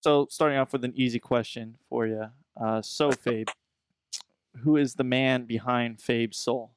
So 0.00 0.26
starting 0.30 0.58
off 0.58 0.72
with 0.72 0.84
an 0.84 0.92
easy 0.94 1.18
question 1.18 1.76
for 1.88 2.06
you. 2.06 2.26
Uh, 2.60 2.82
so 2.82 3.10
Fabe, 3.24 3.48
who 4.62 4.76
is 4.76 4.94
the 4.94 5.04
man 5.04 5.44
behind 5.44 5.98
Fabe 5.98 6.34
Soul? 6.34 6.72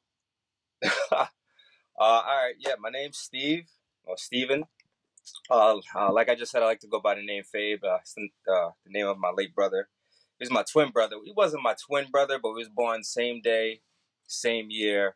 uh, 0.83 1.25
all 1.97 2.23
right, 2.25 2.55
yeah, 2.59 2.73
my 2.79 2.89
name's 2.89 3.17
Steve 3.17 3.65
or 4.03 4.17
Steven. 4.17 4.65
Uh, 5.49 5.77
uh, 5.95 6.11
like 6.11 6.29
I 6.29 6.35
just 6.35 6.51
said, 6.51 6.63
I 6.63 6.65
like 6.65 6.79
to 6.79 6.87
go 6.87 6.99
by 6.99 7.15
the 7.15 7.25
name 7.25 7.43
Fabe. 7.43 7.83
Uh, 7.83 7.97
it's 8.01 8.15
the, 8.15 8.29
uh, 8.51 8.71
the 8.85 8.91
name 8.91 9.07
of 9.07 9.17
my 9.17 9.31
late 9.35 9.53
brother. 9.53 9.89
He's 10.39 10.49
my 10.49 10.63
twin 10.63 10.89
brother. 10.89 11.17
He 11.23 11.33
wasn't 11.35 11.61
my 11.61 11.75
twin 11.85 12.09
brother, 12.11 12.39
but 12.41 12.49
he 12.49 12.55
was 12.55 12.69
born 12.69 13.03
same 13.03 13.41
day, 13.41 13.81
same 14.25 14.67
year. 14.69 15.15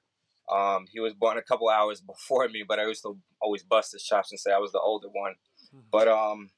Um, 0.51 0.85
he 0.91 0.99
was 0.99 1.13
born 1.13 1.37
a 1.37 1.41
couple 1.41 1.69
hours 1.69 2.01
before 2.05 2.47
me, 2.49 2.63
but 2.67 2.79
I 2.79 2.85
used 2.85 3.01
to 3.01 3.17
always 3.41 3.63
bust 3.63 3.93
his 3.93 4.03
chops 4.03 4.31
and 4.31 4.39
say 4.39 4.51
I 4.51 4.59
was 4.59 4.71
the 4.71 4.79
older 4.79 5.07
one. 5.07 5.33
Mm-hmm. 5.73 5.87
But 5.91 6.07
um, 6.07 6.49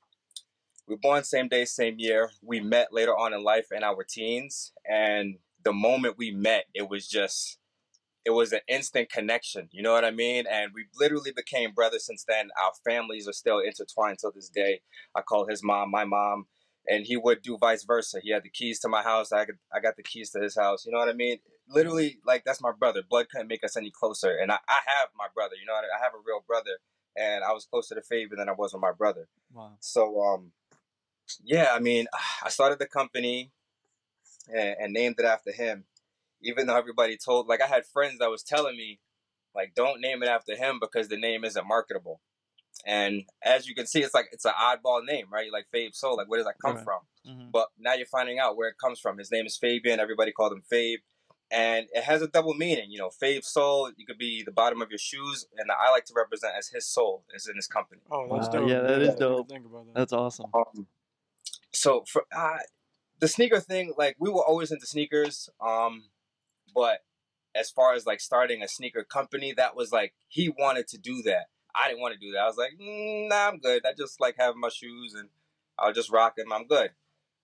we 0.87 0.95
were 0.95 0.99
born 0.99 1.23
same 1.23 1.47
day, 1.47 1.65
same 1.65 1.95
year. 1.97 2.31
We 2.41 2.59
met 2.59 2.93
later 2.93 3.15
on 3.15 3.33
in 3.33 3.43
life 3.43 3.67
in 3.71 3.83
our 3.83 4.03
teens, 4.03 4.71
and 4.89 5.37
the 5.63 5.73
moment 5.73 6.17
we 6.17 6.31
met, 6.31 6.65
it 6.73 6.89
was 6.89 7.07
just 7.07 7.57
it 8.25 8.31
was 8.31 8.51
an 8.51 8.59
instant 8.67 9.09
connection. 9.09 9.69
You 9.71 9.81
know 9.83 9.93
what 9.93 10.03
I 10.03 10.11
mean? 10.11 10.45
And 10.51 10.71
we 10.73 10.85
literally 10.99 11.31
became 11.33 11.71
brothers 11.71 12.05
since 12.05 12.25
then. 12.27 12.49
Our 12.61 12.71
families 12.85 13.27
are 13.27 13.33
still 13.33 13.59
intertwined 13.59 14.19
till 14.19 14.33
this 14.33 14.49
day. 14.49 14.81
I 15.15 15.21
call 15.21 15.47
his 15.47 15.63
mom 15.63 15.91
my 15.91 16.03
mom, 16.03 16.47
and 16.87 17.05
he 17.05 17.15
would 17.17 17.41
do 17.41 17.57
vice 17.57 17.83
versa. 17.83 18.19
He 18.21 18.31
had 18.31 18.43
the 18.43 18.49
keys 18.49 18.79
to 18.81 18.89
my 18.89 19.01
house. 19.01 19.31
I 19.31 19.45
got, 19.45 19.55
I 19.73 19.79
got 19.79 19.95
the 19.97 20.03
keys 20.03 20.31
to 20.31 20.41
his 20.41 20.57
house. 20.57 20.85
You 20.85 20.91
know 20.91 20.99
what 20.99 21.09
I 21.09 21.13
mean? 21.13 21.37
Literally, 21.69 22.19
like 22.25 22.43
that's 22.45 22.61
my 22.61 22.71
brother. 22.71 23.01
Blood 23.09 23.27
couldn't 23.29 23.47
make 23.47 23.63
us 23.63 23.77
any 23.77 23.91
closer. 23.91 24.37
And 24.37 24.51
I, 24.51 24.57
I 24.67 24.79
have 24.97 25.09
my 25.17 25.27
brother. 25.33 25.55
You 25.59 25.65
know, 25.65 25.73
I, 25.73 25.79
I 25.79 26.03
have 26.03 26.13
a 26.13 26.23
real 26.25 26.43
brother, 26.47 26.79
and 27.17 27.43
I 27.43 27.51
was 27.51 27.65
closer 27.65 27.95
to 27.95 28.01
Faber 28.01 28.35
than 28.37 28.49
I 28.49 28.53
was 28.53 28.73
with 28.73 28.81
my 28.81 28.93
brother. 28.93 29.27
Wow. 29.53 29.73
So, 29.79 30.21
um, 30.21 30.51
yeah, 31.43 31.71
I 31.73 31.79
mean, 31.79 32.07
I 32.43 32.49
started 32.49 32.79
the 32.79 32.87
company 32.87 33.51
and, 34.47 34.75
and 34.79 34.93
named 34.93 35.15
it 35.19 35.25
after 35.25 35.51
him 35.51 35.85
even 36.41 36.67
though 36.67 36.77
everybody 36.77 37.17
told 37.17 37.47
like 37.47 37.61
I 37.61 37.67
had 37.67 37.85
friends 37.85 38.19
that 38.19 38.29
was 38.29 38.43
telling 38.43 38.77
me 38.77 38.99
like 39.55 39.73
don't 39.75 40.01
name 40.01 40.23
it 40.23 40.29
after 40.29 40.55
him 40.55 40.79
because 40.79 41.07
the 41.07 41.17
name 41.17 41.43
isn't 41.43 41.67
marketable. 41.67 42.21
And 42.85 43.23
as 43.43 43.67
you 43.67 43.73
can 43.73 43.87
see, 43.87 44.03
it's 44.03 44.13
like 44.13 44.27
it's 44.31 44.45
an 44.45 44.51
oddball 44.51 45.03
name, 45.03 45.25
right? 45.31 45.51
Like 45.51 45.65
Fabe 45.73 45.95
Soul, 45.95 46.15
like 46.15 46.29
where 46.29 46.37
does 46.37 46.45
that 46.45 46.55
come 46.63 46.75
right. 46.75 46.83
from? 46.83 46.99
Mm-hmm. 47.27 47.49
But 47.51 47.69
now 47.79 47.93
you're 47.95 48.05
finding 48.05 48.37
out 48.37 48.55
where 48.55 48.69
it 48.69 48.75
comes 48.79 48.99
from. 48.99 49.17
His 49.17 49.31
name 49.31 49.45
is 49.47 49.57
Fabian. 49.57 49.99
Everybody 49.99 50.31
called 50.31 50.53
him 50.53 50.61
Fabe, 50.71 50.97
and 51.49 51.87
it 51.91 52.03
has 52.03 52.21
a 52.21 52.27
double 52.27 52.53
meaning. 52.53 52.91
You 52.91 52.99
know, 52.99 53.09
Fabe 53.09 53.43
Soul. 53.43 53.89
You 53.97 54.05
could 54.05 54.19
be 54.19 54.43
the 54.43 54.51
bottom 54.51 54.83
of 54.83 54.91
your 54.91 54.99
shoes, 54.99 55.47
and 55.57 55.71
I 55.71 55.89
like 55.89 56.05
to 56.05 56.13
represent 56.15 56.53
as 56.55 56.67
his 56.67 56.87
soul 56.87 57.23
is 57.33 57.47
in 57.47 57.55
his 57.55 57.65
company. 57.65 58.01
Oh, 58.11 58.27
that's 58.31 58.47
wow. 58.49 58.61
dope. 58.61 58.69
Yeah, 58.69 58.81
that 58.81 59.01
is 59.01 59.15
dope. 59.15 59.49
Think 59.49 59.65
about 59.65 59.87
that. 59.87 59.95
That's 59.95 60.13
awesome. 60.13 60.45
Um, 60.53 60.85
so 61.77 62.03
for 62.07 62.23
uh, 62.35 62.57
the 63.19 63.27
sneaker 63.27 63.59
thing, 63.59 63.93
like 63.97 64.15
we 64.19 64.29
were 64.29 64.43
always 64.43 64.71
into 64.71 64.85
sneakers. 64.85 65.49
Um, 65.65 66.05
but 66.73 66.99
as 67.55 67.69
far 67.69 67.93
as 67.93 68.05
like 68.05 68.19
starting 68.19 68.61
a 68.61 68.67
sneaker 68.67 69.03
company, 69.03 69.53
that 69.53 69.75
was 69.75 69.91
like 69.91 70.13
he 70.27 70.49
wanted 70.49 70.87
to 70.89 70.97
do 70.97 71.21
that. 71.23 71.45
I 71.75 71.87
didn't 71.87 72.01
want 72.01 72.13
to 72.13 72.19
do 72.19 72.31
that. 72.33 72.39
I 72.39 72.47
was 72.47 72.57
like, 72.57 72.71
mm, 72.81 73.29
nah, 73.29 73.47
I'm 73.47 73.59
good. 73.59 73.85
I 73.85 73.93
just 73.97 74.19
like 74.19 74.35
having 74.37 74.59
my 74.59 74.69
shoes 74.69 75.13
and 75.13 75.29
I'll 75.77 75.93
just 75.93 76.11
rock 76.11 76.35
them. 76.35 76.51
I'm 76.51 76.65
good. 76.65 76.91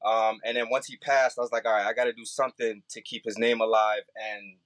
Um, 0.03 0.39
and 0.43 0.57
then 0.57 0.69
once 0.69 0.87
he 0.87 0.97
passed, 0.97 1.37
I 1.37 1.41
was 1.41 1.51
like, 1.51 1.65
all 1.65 1.73
right, 1.73 1.85
I 1.85 1.93
got 1.93 2.05
to 2.05 2.13
do 2.13 2.25
something 2.25 2.81
to 2.89 3.01
keep 3.01 3.23
his 3.25 3.37
name 3.37 3.61
alive 3.61 4.01
and 4.15 4.57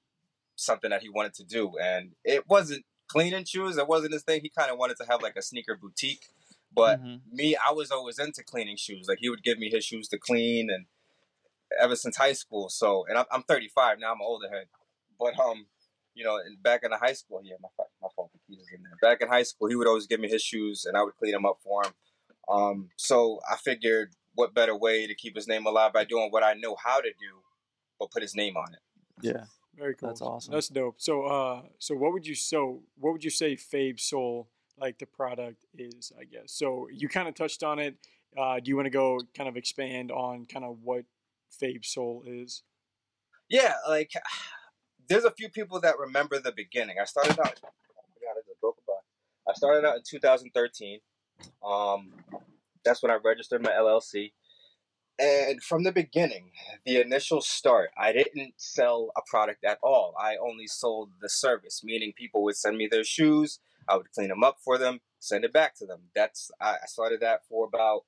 something 0.56 0.90
that 0.90 1.02
he 1.02 1.10
wanted 1.10 1.34
to 1.36 1.44
do. 1.44 1.74
And 1.82 2.12
it 2.24 2.48
wasn't 2.48 2.86
cleaning 3.08 3.46
shoes. 3.46 3.78
It 3.78 3.88
wasn't 3.88 4.14
his 4.14 4.24
thing. 4.24 4.42
He 4.42 4.50
kind 4.50 4.72
of 4.72 4.78
wanted 4.78 4.98
to 4.98 5.06
have 5.10 5.22
like 5.22 5.36
a 5.36 5.42
sneaker 5.42 5.78
boutique. 5.80 6.28
But 6.74 7.02
mm-hmm. 7.02 7.36
me, 7.36 7.56
I 7.56 7.72
was 7.72 7.92
always 7.92 8.20
into 8.20 8.44
cleaning 8.44 8.78
shoes. 8.78 9.08
Like 9.08 9.20
he 9.20 9.30
would 9.30 9.44
give 9.44 9.58
me 9.58 9.70
his 9.70 9.84
shoes 9.86 10.08
to 10.10 10.18
clean 10.18 10.70
and 10.70 10.86
ever 11.82 11.96
since 11.96 12.18
high 12.18 12.34
school. 12.34 12.70
So, 12.70 13.06
and 13.08 13.18
I'm, 13.18 13.26
I'm 13.32 13.44
35 13.44 14.00
now. 14.00 14.12
I'm 14.12 14.22
an 14.22 14.26
older 14.26 14.50
head, 14.50 14.68
but 15.20 15.38
um, 15.40 15.66
you 16.14 16.24
know, 16.24 16.40
back 16.62 16.82
in 16.84 16.92
the 16.92 16.98
high 16.98 17.14
school, 17.14 17.42
yeah, 17.44 17.56
my 17.62 17.70
my 18.02 18.08
phone 18.16 18.28
keys 18.48 18.60
is 18.60 18.68
in 18.74 18.84
there. 18.84 18.98
Back 19.02 19.22
in 19.22 19.28
high 19.28 19.44
school, 19.44 19.70
he 19.70 19.76
would 19.76 19.88
always 19.88 20.08
give 20.08 20.20
me 20.20 20.28
his 20.28 20.42
shoes, 20.42 20.86
and 20.86 20.98
I 20.98 21.04
would 21.04 21.16
clean 21.18 21.32
them 21.32 21.46
up 21.46 21.60
for 21.64 21.84
him. 21.84 21.94
Um, 22.50 22.90
so 22.96 23.40
I 23.50 23.58
figured, 23.58 24.14
what 24.36 24.54
better 24.54 24.76
way 24.76 25.08
to 25.08 25.16
keep 25.16 25.36
his 25.36 25.48
name 25.48 25.66
alive 25.66 25.94
by 25.94 26.06
doing 26.06 26.30
what 26.32 26.44
I 26.44 26.54
know 26.54 26.76
how 26.84 27.02
to 27.02 27.10
do, 27.10 27.42
but 28.00 28.12
put 28.12 28.22
his 28.22 28.36
name 28.36 28.56
on 28.56 28.74
it. 28.74 28.80
Yeah, 29.22 29.46
very 29.76 29.96
cool. 29.96 30.10
That's 30.10 30.22
awesome. 30.22 30.54
That's 30.54 30.70
dope. 30.70 30.96
So, 30.98 31.24
uh, 31.24 31.62
so 31.78 31.96
what 31.96 32.14
would 32.14 32.26
you 32.26 32.36
so 32.36 32.82
what 32.98 33.14
would 33.14 33.24
you 33.24 33.30
say 33.30 33.56
Fabe 33.56 34.00
Soul 34.00 34.48
like 34.80 35.00
the 35.00 35.06
product 35.06 35.66
is? 35.78 36.12
I 36.20 36.24
guess 36.26 36.52
so. 36.52 36.88
You 36.92 37.10
kind 37.10 37.28
of 37.28 37.36
touched 37.36 37.64
on 37.64 37.80
it. 37.80 37.96
Uh, 38.38 38.60
do 38.60 38.70
you 38.70 38.76
want 38.76 38.86
to 38.86 38.92
go 38.92 39.20
kind 39.36 39.50
of 39.50 39.58
expand 39.58 40.12
on 40.12 40.46
kind 40.46 40.66
of 40.66 40.78
what 40.84 41.06
Fabe 41.62 41.86
Soul 41.86 42.24
is? 42.26 42.64
Yeah, 43.50 43.74
like 43.88 44.12
there's 45.08 45.24
a 45.24 45.32
few 45.32 45.50
people 45.50 45.80
that 45.82 45.98
remember 46.00 46.40
the 46.40 46.52
beginning. 46.52 46.98
I 47.02 47.06
started 47.06 47.40
out. 47.40 47.60
Oh 47.64 48.04
my 48.04 48.22
god, 48.22 48.38
I 48.38 48.42
just 48.48 48.60
broke 48.62 48.78
a 48.78 48.86
box. 48.86 49.06
I 49.50 49.54
started 49.54 49.88
out 49.88 49.96
in 49.96 50.04
2013. 50.06 51.00
Um, 51.66 52.12
that's 52.84 53.02
when 53.02 53.12
I 53.12 53.18
registered 53.24 53.64
my 53.64 53.72
LLC. 53.72 54.32
And 55.20 55.64
from 55.64 55.84
the 55.84 55.92
beginning, 55.92 56.52
the 56.86 57.02
initial 57.02 57.42
start, 57.42 57.90
I 57.98 58.12
didn't 58.14 58.54
sell 58.58 59.12
a 59.18 59.22
product 59.28 59.64
at 59.64 59.80
all. 59.82 60.14
I 60.20 60.36
only 60.38 60.68
sold 60.68 61.10
the 61.22 61.30
service, 61.30 61.82
meaning 61.84 62.14
people 62.16 62.44
would 62.44 62.56
send 62.56 62.78
me 62.78 62.88
their 62.90 63.04
shoes, 63.04 63.60
I 63.88 63.98
would 63.98 64.12
clean 64.12 64.30
them 64.30 64.44
up 64.44 64.58
for 64.64 64.78
them, 64.78 65.00
send 65.20 65.46
it 65.46 65.54
back 65.54 65.76
to 65.78 65.86
them. 65.86 66.10
That's 66.16 66.52
I 66.62 66.78
started 66.86 67.20
that 67.22 67.42
for 67.48 67.66
about 67.66 68.02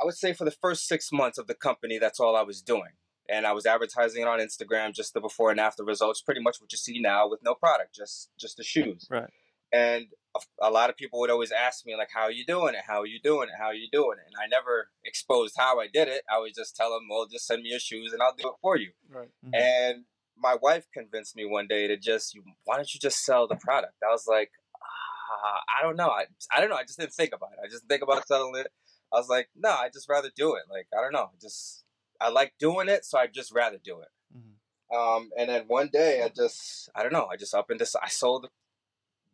I 0.00 0.04
would 0.04 0.16
say 0.16 0.32
for 0.32 0.44
the 0.44 0.50
first 0.50 0.86
six 0.86 1.12
months 1.12 1.38
of 1.38 1.46
the 1.46 1.54
company, 1.54 1.98
that's 1.98 2.20
all 2.20 2.34
I 2.34 2.42
was 2.42 2.62
doing. 2.62 2.92
And 3.28 3.46
I 3.46 3.52
was 3.52 3.66
advertising 3.66 4.22
it 4.22 4.28
on 4.28 4.40
Instagram, 4.40 4.94
just 4.94 5.14
the 5.14 5.20
before 5.20 5.50
and 5.50 5.60
after 5.60 5.84
results, 5.84 6.22
pretty 6.22 6.40
much 6.40 6.56
what 6.60 6.72
you 6.72 6.78
see 6.78 6.98
now 7.00 7.28
with 7.28 7.40
no 7.44 7.54
product, 7.54 7.94
just 7.94 8.30
just 8.38 8.56
the 8.56 8.64
shoes. 8.64 9.06
Right. 9.10 9.30
And 9.72 10.06
a, 10.34 10.66
a 10.66 10.70
lot 10.70 10.90
of 10.90 10.96
people 10.96 11.20
would 11.20 11.30
always 11.30 11.52
ask 11.52 11.86
me 11.86 11.94
like, 11.96 12.08
"How 12.12 12.22
are 12.22 12.32
you 12.32 12.44
doing 12.44 12.74
it? 12.74 12.82
How 12.88 13.00
are 13.02 13.06
you 13.06 13.20
doing 13.22 13.48
it? 13.48 13.54
How 13.56 13.66
are 13.66 13.74
you 13.74 13.88
doing 13.92 14.18
it?" 14.18 14.26
And 14.26 14.34
I 14.42 14.48
never 14.48 14.88
exposed 15.04 15.54
how 15.56 15.78
I 15.78 15.86
did 15.86 16.08
it. 16.08 16.22
I 16.28 16.40
would 16.40 16.54
just 16.56 16.74
tell 16.74 16.90
them, 16.90 17.06
"Well, 17.08 17.28
just 17.30 17.46
send 17.46 17.62
me 17.62 17.68
your 17.68 17.78
shoes, 17.78 18.12
and 18.12 18.20
I'll 18.20 18.34
do 18.34 18.48
it 18.48 18.54
for 18.60 18.76
you." 18.76 18.90
Right. 19.08 19.28
Mm-hmm. 19.44 19.54
And 19.54 20.04
my 20.40 20.56
wife 20.60 20.86
convinced 20.92 21.36
me 21.36 21.44
one 21.44 21.66
day 21.68 21.86
to 21.86 21.96
just, 21.96 22.36
why 22.64 22.76
don't 22.76 22.92
you 22.94 23.00
just 23.00 23.24
sell 23.24 23.46
the 23.46 23.56
product? 23.56 23.94
I 24.02 24.10
was 24.10 24.26
like, 24.26 24.50
uh, 24.74 25.58
I 25.78 25.82
don't 25.82 25.96
know. 25.96 26.08
I, 26.08 26.24
I 26.54 26.60
don't 26.60 26.70
know. 26.70 26.76
I 26.76 26.82
just 26.82 26.98
didn't 26.98 27.14
think 27.14 27.32
about 27.34 27.50
it. 27.52 27.58
I 27.62 27.68
just 27.68 27.82
didn't 27.82 27.90
think 27.90 28.02
about 28.02 28.26
selling 28.26 28.56
it. 28.56 28.68
I 29.12 29.16
was 29.18 29.28
like, 29.28 29.48
no, 29.56 29.70
I 29.70 29.88
just 29.92 30.08
rather 30.08 30.30
do 30.34 30.54
it. 30.54 30.62
Like 30.70 30.86
I 30.96 31.02
don't 31.02 31.12
know, 31.12 31.30
just 31.40 31.84
I 32.20 32.28
like 32.28 32.52
doing 32.58 32.88
it, 32.88 33.04
so 33.04 33.18
I 33.18 33.26
just 33.26 33.52
rather 33.52 33.78
do 33.82 34.00
it. 34.00 34.08
Mm-hmm. 34.36 34.96
Um, 34.96 35.30
and 35.38 35.48
then 35.48 35.64
one 35.66 35.88
day, 35.92 36.22
I 36.22 36.28
just 36.28 36.90
I 36.94 37.02
don't 37.02 37.12
know, 37.12 37.26
I 37.26 37.36
just 37.36 37.54
up 37.54 37.70
and 37.70 37.78
just 37.78 37.96
I 38.00 38.08
sold 38.08 38.48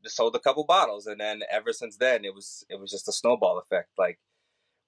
sold 0.04 0.36
a 0.36 0.40
couple 0.40 0.64
bottles, 0.64 1.06
and 1.06 1.20
then 1.20 1.42
ever 1.50 1.72
since 1.72 1.96
then, 1.96 2.24
it 2.24 2.34
was 2.34 2.64
it 2.68 2.80
was 2.80 2.90
just 2.90 3.08
a 3.08 3.12
snowball 3.12 3.58
effect. 3.58 3.90
Like 3.98 4.18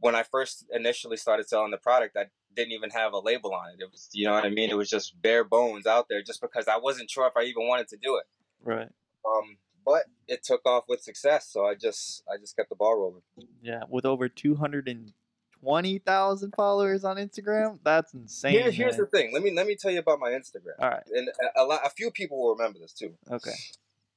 when 0.01 0.15
I 0.15 0.23
first 0.23 0.65
initially 0.73 1.17
started 1.17 1.49
selling 1.49 1.71
the 1.71 1.77
product, 1.77 2.17
I 2.17 2.27
didn't 2.59 2.73
even 2.73 2.91
have 2.91 3.13
a 3.13 3.19
label 3.19 3.55
on 3.55 3.71
it. 3.71 3.77
It 3.81 3.91
was 3.91 4.09
you 4.13 4.27
know 4.27 4.33
what 4.33 4.45
I 4.45 4.51
mean. 4.51 4.69
It 4.69 4.77
was 4.77 4.91
just 4.91 5.21
bare 5.23 5.45
bones 5.45 5.87
out 5.87 6.07
there, 6.09 6.23
just 6.23 6.41
because 6.41 6.67
I 6.69 6.77
wasn't 6.77 7.11
sure 7.11 7.27
if 7.27 7.37
I 7.37 7.43
even 7.43 7.67
wanted 7.67 7.89
to 7.89 7.97
do 7.97 8.17
it. 8.17 8.25
Right. 8.63 8.89
Um, 9.25 9.57
but 9.87 10.05
it 10.27 10.43
took 10.43 10.67
off 10.67 10.85
with 10.89 11.01
success. 11.01 11.49
So 11.49 11.65
I 11.65 11.75
just 11.75 12.23
I 12.29 12.37
just 12.37 12.57
kept 12.57 12.69
the 12.69 12.75
ball 12.75 12.99
rolling. 12.99 13.23
Yeah, 13.63 13.85
with 13.89 14.05
over 14.05 14.29
two 14.29 14.57
hundred 14.57 14.89
and 14.89 15.13
twenty 15.61 15.99
thousand 15.99 16.53
followers 16.57 17.05
on 17.05 17.17
Instagram, 17.17 17.79
that's 17.85 18.13
insane. 18.13 18.53
Here, 18.53 18.71
here's 18.71 18.97
the 18.97 19.07
thing. 19.07 19.33
Let 19.33 19.43
me 19.43 19.53
let 19.53 19.67
me 19.67 19.77
tell 19.77 19.93
you 19.93 20.01
about 20.01 20.19
my 20.19 20.31
Instagram. 20.31 20.75
All 20.81 20.91
right, 20.91 21.05
and 21.15 21.29
a, 21.29 21.63
a 21.63 21.65
lot, 21.65 21.81
a 21.85 21.91
few 21.91 22.11
people 22.11 22.41
will 22.41 22.55
remember 22.57 22.81
this 22.81 22.93
too. 22.93 23.15
Okay. 23.31 23.55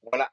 When 0.02 0.20
I 0.20 0.26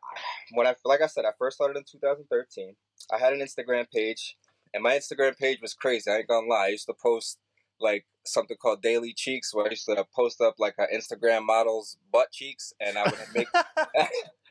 when 0.54 0.66
I 0.66 0.76
like 0.84 1.02
I 1.02 1.08
said, 1.08 1.26
I 1.26 1.32
first 1.38 1.58
started 1.58 1.78
in 1.78 1.84
2013. 1.84 2.76
I 3.14 3.18
had 3.20 3.34
an 3.34 3.40
Instagram 3.40 3.90
page, 3.92 4.36
and 4.74 4.82
my 4.82 4.94
Instagram 4.98 5.38
page 5.38 5.60
was 5.62 5.76
crazy. 5.76 6.10
I 6.10 6.18
ain't 6.18 6.28
gonna 6.28 6.48
lie. 6.48 6.66
I 6.66 6.70
used 6.70 6.88
to 6.88 6.96
post 7.00 7.38
like 7.80 8.06
something 8.26 8.58
called 8.58 8.82
Daily 8.82 9.14
Cheeks, 9.14 9.54
where 9.54 9.66
I 9.66 9.70
used 9.72 9.86
to 9.86 10.06
post 10.16 10.42
up 10.42 10.56
like 10.60 10.76
an 10.78 10.88
Instagram 10.94 11.46
model's 11.46 11.98
butt 12.12 12.32
cheeks, 12.32 12.74
and 12.80 12.98
I 12.98 13.04
would 13.04 13.20
make. 13.34 13.48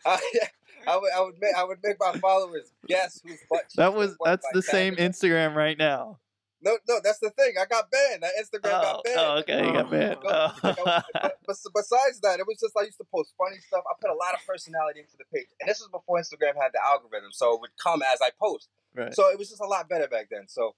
I 0.87 0.97
would, 0.97 1.11
I 1.13 1.21
would 1.21 1.35
make, 1.41 1.55
I 1.57 1.65
would 1.65 1.79
make 1.83 1.97
my 1.99 2.13
followers 2.19 2.73
guess 2.87 3.21
whose 3.25 3.39
butt. 3.51 3.63
cheeks. 3.63 3.75
That 3.77 3.95
was 3.95 4.17
that's 4.25 4.47
the 4.53 4.63
same 4.63 4.97
Instagram 4.97 5.55
right 5.55 5.77
now. 5.77 6.19
No, 6.61 6.77
no, 6.89 6.99
that's 7.03 7.21
the 7.21 7.31
thing. 7.31 7.55
I 7.61 7.67
got 7.67 7.91
banned. 7.91 8.23
That 8.23 8.33
Instagram 8.35 8.75
oh, 8.75 8.83
got 8.83 9.05
banned. 9.05 9.21
Oh, 9.21 9.39
okay, 9.39 9.67
you 9.67 9.73
got 9.73 9.91
banned. 9.91 10.19
Oh. 10.25 10.53
but 10.63 11.57
besides 11.75 12.21
that, 12.23 12.41
it 12.41 12.47
was 12.47 12.59
just 12.59 12.75
I 12.77 12.83
used 12.83 12.99
to 12.99 13.07
post 13.15 13.33
funny 13.39 13.59
stuff. 13.67 13.85
I 13.87 13.95
put 14.01 14.11
a 14.11 14.19
lot 14.19 14.35
of 14.35 14.41
personality 14.47 15.01
into 15.01 15.17
the 15.17 15.25
page, 15.33 15.47
and 15.61 15.69
this 15.69 15.79
was 15.79 15.89
before 15.89 16.19
Instagram 16.19 16.61
had 16.61 16.73
the 16.75 16.83
algorithm, 16.85 17.31
so 17.31 17.55
it 17.55 17.61
would 17.61 17.71
come 17.83 18.03
as 18.03 18.19
I 18.21 18.31
post. 18.41 18.69
Right. 18.95 19.15
So 19.15 19.31
it 19.31 19.39
was 19.39 19.51
just 19.51 19.61
a 19.61 19.67
lot 19.67 19.89
better 19.89 20.09
back 20.09 20.29
then. 20.31 20.49
So, 20.49 20.75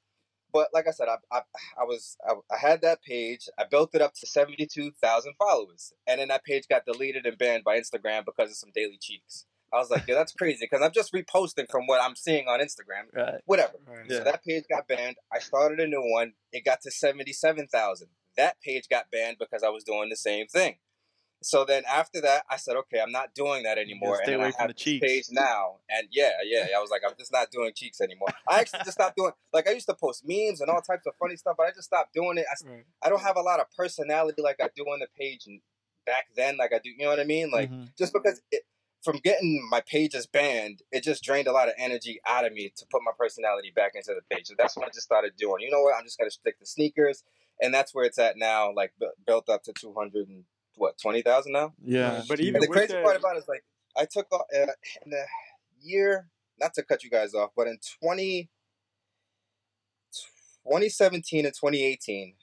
but 0.52 0.68
like 0.72 0.86
I 0.86 0.90
said, 0.90 1.08
I 1.08 1.16
I, 1.36 1.40
I 1.80 1.84
was 1.84 2.16
I, 2.26 2.34
I 2.52 2.58
had 2.58 2.82
that 2.82 3.02
page. 3.02 3.48
I 3.58 3.64
built 3.64 3.94
it 3.94 4.02
up 4.02 4.14
to 4.14 4.26
seventy 4.26 4.66
two 4.66 4.92
thousand 5.02 5.34
followers, 5.38 5.92
and 6.06 6.20
then 6.20 6.28
that 6.28 6.44
page 6.44 6.64
got 6.68 6.84
deleted 6.84 7.26
and 7.26 7.38
banned 7.38 7.64
by 7.64 7.78
Instagram 7.78 8.24
because 8.24 8.50
of 8.50 8.56
some 8.56 8.70
daily 8.74 8.98
cheeks. 9.00 9.46
I 9.72 9.78
was 9.78 9.90
like, 9.90 10.06
yeah, 10.08 10.16
that's 10.16 10.32
crazy 10.32 10.66
because 10.68 10.84
I'm 10.84 10.92
just 10.92 11.12
reposting 11.12 11.70
from 11.70 11.86
what 11.86 12.02
I'm 12.02 12.16
seeing 12.16 12.48
on 12.48 12.60
Instagram. 12.60 13.14
Right. 13.14 13.40
Whatever. 13.46 13.74
Right. 13.86 14.06
Yeah. 14.08 14.18
So 14.18 14.24
that 14.24 14.44
page 14.44 14.64
got 14.68 14.88
banned. 14.88 15.16
I 15.32 15.38
started 15.38 15.78
a 15.78 15.86
new 15.86 16.02
one. 16.02 16.32
It 16.52 16.64
got 16.64 16.80
to 16.82 16.90
77,000. 16.90 18.08
That 18.36 18.56
page 18.64 18.88
got 18.90 19.10
banned 19.12 19.36
because 19.38 19.62
I 19.62 19.68
was 19.68 19.84
doing 19.84 20.08
the 20.08 20.16
same 20.16 20.46
thing. 20.46 20.78
So 21.42 21.64
then 21.64 21.84
after 21.88 22.20
that, 22.20 22.44
I 22.50 22.56
said, 22.56 22.76
okay, 22.76 23.00
I'm 23.00 23.12
not 23.12 23.34
doing 23.34 23.62
that 23.62 23.78
anymore. 23.78 24.16
stay 24.22 24.34
and 24.34 24.42
away 24.42 24.48
I 24.48 24.52
from 24.52 24.60
have 24.60 24.68
the 24.68 24.74
cheeks. 24.74 25.06
page 25.06 25.24
now. 25.30 25.76
And 25.88 26.06
yeah, 26.10 26.32
yeah, 26.44 26.66
I 26.76 26.80
was 26.80 26.90
like, 26.90 27.02
I'm 27.06 27.14
just 27.18 27.32
not 27.32 27.50
doing 27.50 27.72
cheeks 27.74 28.00
anymore. 28.00 28.28
I 28.48 28.60
actually 28.60 28.80
just 28.80 28.92
stopped 28.92 29.16
doing, 29.16 29.32
like, 29.52 29.66
I 29.68 29.72
used 29.72 29.86
to 29.86 29.94
post 29.94 30.22
memes 30.26 30.60
and 30.60 30.68
all 30.70 30.82
types 30.82 31.06
of 31.06 31.14
funny 31.18 31.36
stuff, 31.36 31.54
but 31.56 31.66
I 31.66 31.70
just 31.70 31.84
stopped 31.84 32.12
doing 32.12 32.36
it. 32.38 32.44
I, 32.50 32.68
Right. 32.70 32.84
I 33.02 33.08
don't 33.08 33.22
have 33.22 33.36
a 33.36 33.40
lot 33.42 33.58
of 33.60 33.66
personality 33.74 34.42
like 34.42 34.56
I 34.60 34.68
do 34.76 34.82
on 34.82 35.00
the 35.00 35.06
page 35.18 35.48
back 36.04 36.26
then, 36.36 36.56
like 36.58 36.74
I 36.74 36.78
do, 36.78 36.90
you 36.90 36.98
know 37.04 37.08
what 37.10 37.20
I 37.20 37.24
mean? 37.24 37.50
Like, 37.50 37.70
Mhm. 37.70 37.88
just 37.96 38.12
because 38.12 38.42
it, 38.50 38.64
from 39.02 39.16
getting 39.18 39.66
my 39.70 39.80
pages 39.80 40.26
banned, 40.26 40.82
it 40.92 41.02
just 41.02 41.22
drained 41.24 41.48
a 41.48 41.52
lot 41.52 41.68
of 41.68 41.74
energy 41.78 42.20
out 42.26 42.44
of 42.44 42.52
me 42.52 42.70
to 42.76 42.86
put 42.90 43.02
my 43.02 43.12
personality 43.16 43.70
back 43.74 43.92
into 43.94 44.14
the 44.14 44.20
page. 44.34 44.48
So 44.48 44.54
that's 44.58 44.76
what 44.76 44.86
I 44.86 44.90
just 44.90 45.06
started 45.06 45.36
doing. 45.36 45.62
You 45.62 45.70
know 45.70 45.80
what? 45.80 45.94
I'm 45.96 46.04
just 46.04 46.18
gonna 46.18 46.30
stick 46.30 46.58
to 46.58 46.66
sneakers, 46.66 47.24
and 47.62 47.72
that's 47.72 47.94
where 47.94 48.04
it's 48.04 48.18
at 48.18 48.36
now. 48.36 48.70
Like 48.74 48.92
bu- 48.98 49.06
built 49.26 49.48
up 49.48 49.62
to 49.64 49.72
two 49.72 49.94
hundred 49.94 50.28
and 50.28 50.44
what 50.80 50.98
twenty 50.98 51.22
thousand 51.22 51.52
now. 51.52 51.74
Yeah. 51.84 52.16
Right. 52.16 52.24
But 52.28 52.40
even 52.40 52.60
the 52.60 52.66
crazy 52.66 52.94
that- 52.94 53.04
part 53.04 53.16
about 53.16 53.36
it 53.36 53.40
is 53.40 53.48
like 53.48 53.64
I 53.96 54.06
took 54.06 54.32
off 54.32 54.46
uh, 54.54 54.66
in 55.04 55.10
the 55.10 55.24
year, 55.80 56.28
not 56.58 56.74
to 56.74 56.82
cut 56.82 57.04
you 57.04 57.10
guys 57.10 57.34
off, 57.34 57.50
but 57.56 57.66
in 57.66 57.78
20, 58.02 58.48
2017 60.64 61.44
and 61.44 61.54
2018, 61.54 62.34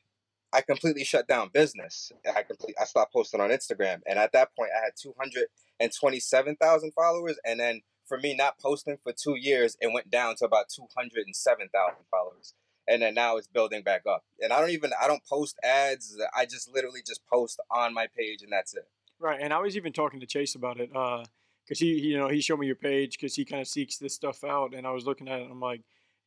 I 0.53 0.61
completely 0.61 1.03
shut 1.03 1.27
down 1.27 1.49
business. 1.53 2.11
I 2.35 2.43
complete, 2.43 2.75
I 2.79 2.85
stopped 2.85 3.13
posting 3.13 3.41
on 3.41 3.49
Instagram, 3.49 4.01
and 4.07 4.19
at 4.19 4.31
that 4.33 4.55
point, 4.55 4.71
I 4.75 4.83
had 4.85 4.93
227,000 5.01 6.91
followers, 6.93 7.37
and 7.45 7.59
then 7.59 7.81
for 8.05 8.17
me 8.17 8.35
not 8.35 8.59
posting 8.59 8.97
for 9.03 9.13
two 9.13 9.35
years, 9.35 9.77
it 9.81 9.91
went 9.93 10.09
down 10.09 10.35
to 10.37 10.45
about 10.45 10.65
207,000 10.69 11.95
followers. 12.09 12.53
And 12.87 13.01
then 13.01 13.13
now 13.13 13.37
it's 13.37 13.47
building 13.47 13.83
back 13.83 14.03
up. 14.07 14.23
And 14.39 14.53
I 14.53 14.59
don't 14.59 14.69
even 14.69 14.91
I 15.01 15.07
don't 15.07 15.23
post 15.25 15.57
ads. 15.63 16.17
I 16.35 16.45
just 16.45 16.73
literally 16.73 17.01
just 17.05 17.25
post 17.27 17.59
on 17.69 17.93
my 17.93 18.07
page 18.07 18.41
and 18.43 18.51
that's 18.51 18.73
it. 18.73 18.87
Right, 19.19 19.39
and 19.41 19.51
I 19.51 19.59
was 19.59 19.75
even 19.75 19.93
talking 19.93 20.19
to 20.19 20.27
Chase 20.27 20.53
about 20.53 20.79
it, 20.79 20.91
because 20.91 21.79
he, 21.79 21.99
he, 21.99 22.09
you 22.09 22.17
know, 22.17 22.27
he 22.27 22.39
showed 22.39 22.59
me 22.59 22.67
your 22.67 22.75
page 22.75 23.17
because 23.17 23.33
he 23.33 23.45
kind 23.45 23.61
of 23.61 23.67
seeks 23.67 23.97
this 23.97 24.13
stuff 24.13 24.43
out, 24.43 24.75
and 24.75 24.85
I 24.85 24.91
was 24.91 25.05
looking 25.05 25.27
at 25.27 25.39
it, 25.39 25.43
and 25.43 25.51
I'm 25.51 25.59
like, 25.59 25.81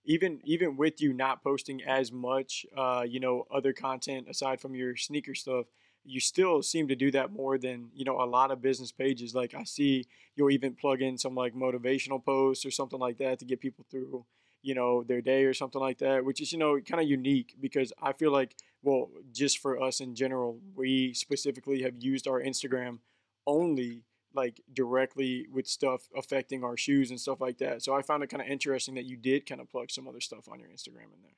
even 0.04 0.40
even 0.44 0.76
with 0.76 1.00
you 1.00 1.12
not 1.12 1.42
posting 1.42 1.84
as 1.84 2.10
much, 2.10 2.66
uh, 2.76 3.04
you 3.08 3.20
know, 3.20 3.46
other 3.48 3.72
content 3.72 4.26
aside 4.28 4.60
from 4.60 4.74
your 4.74 4.96
sneaker 4.96 5.34
stuff, 5.34 5.66
you 6.04 6.18
still 6.18 6.62
seem 6.62 6.88
to 6.88 6.96
do 6.96 7.10
that 7.12 7.32
more 7.32 7.58
than 7.58 7.90
you 7.94 8.04
know 8.04 8.20
a 8.20 8.24
lot 8.24 8.50
of 8.50 8.60
business 8.60 8.90
pages. 8.90 9.34
Like 9.34 9.54
I 9.54 9.62
see 9.64 10.06
you'll 10.34 10.50
even 10.50 10.74
plug 10.74 11.00
in 11.00 11.16
some 11.16 11.34
like 11.34 11.54
motivational 11.54 12.24
posts 12.24 12.64
or 12.66 12.70
something 12.70 12.98
like 12.98 13.18
that 13.18 13.38
to 13.38 13.44
get 13.44 13.60
people 13.60 13.84
through, 13.90 14.24
you 14.62 14.74
know, 14.74 15.02
their 15.02 15.20
day 15.20 15.44
or 15.44 15.54
something 15.54 15.80
like 15.80 15.98
that, 15.98 16.24
which 16.24 16.40
is 16.40 16.52
you 16.52 16.58
know 16.58 16.80
kind 16.80 17.02
of 17.02 17.08
unique 17.08 17.56
because 17.60 17.92
I 18.00 18.12
feel 18.12 18.32
like 18.32 18.56
well, 18.82 19.10
just 19.32 19.58
for 19.58 19.80
us 19.80 20.00
in 20.00 20.14
general, 20.14 20.58
we 20.74 21.12
specifically 21.12 21.82
have 21.82 21.94
used 21.98 22.26
our 22.26 22.40
Instagram 22.40 22.98
only 23.46 24.04
like 24.32 24.60
directly 24.72 25.46
with 25.52 25.66
stuff 25.66 26.08
affecting 26.16 26.62
our 26.64 26.76
shoes 26.76 27.10
and 27.10 27.20
stuff 27.20 27.40
like 27.40 27.58
that. 27.58 27.82
So 27.82 27.94
I 27.94 28.02
found 28.02 28.22
it 28.22 28.28
kind 28.28 28.40
of 28.40 28.48
interesting 28.48 28.94
that 28.94 29.04
you 29.04 29.16
did 29.16 29.44
kind 29.44 29.60
of 29.60 29.68
plug 29.68 29.90
some 29.90 30.06
other 30.06 30.20
stuff 30.20 30.48
on 30.50 30.60
your 30.60 30.68
Instagram 30.68 31.12
in 31.12 31.20
there. 31.22 31.34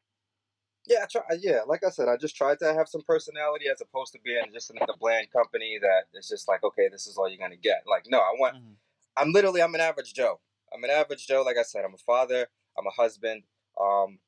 Yeah, 0.87 1.05
I 1.05 1.07
try. 1.07 1.23
Yeah, 1.41 1.61
like 1.67 1.85
I 1.85 1.91
said, 1.91 2.09
I 2.09 2.17
just 2.17 2.37
tried 2.37 2.59
to 2.59 2.75
have 2.75 2.89
some 2.89 3.03
personality 3.03 3.67
as 3.73 3.81
opposed 3.81 4.13
to 4.13 4.19
being 4.25 4.45
just 4.53 4.71
another 4.71 4.95
bland 5.01 5.31
company 5.33 5.79
that 5.81 6.19
is 6.19 6.29
just 6.29 6.49
like, 6.49 6.63
okay, 6.65 6.89
this 6.91 7.07
is 7.07 7.17
all 7.17 7.29
you're 7.29 7.39
gonna 7.39 7.57
get. 7.57 7.85
Like, 7.87 8.05
no, 8.09 8.19
I 8.19 8.33
want. 8.39 8.57
Mhm. 8.57 8.75
I'm 9.17 9.33
literally, 9.33 9.63
I'm 9.63 9.75
an 9.75 9.81
average 9.81 10.13
Joe. 10.13 10.41
I'm 10.75 10.83
an 10.85 10.91
average 10.91 11.27
Joe. 11.27 11.43
Like 11.43 11.57
I 11.57 11.63
said, 11.63 11.85
I'm 11.85 11.95
a 11.95 11.99
father. 11.99 12.49
I'm 12.79 12.87
a 12.87 13.03
husband. 13.03 13.43
Um, 13.81 14.19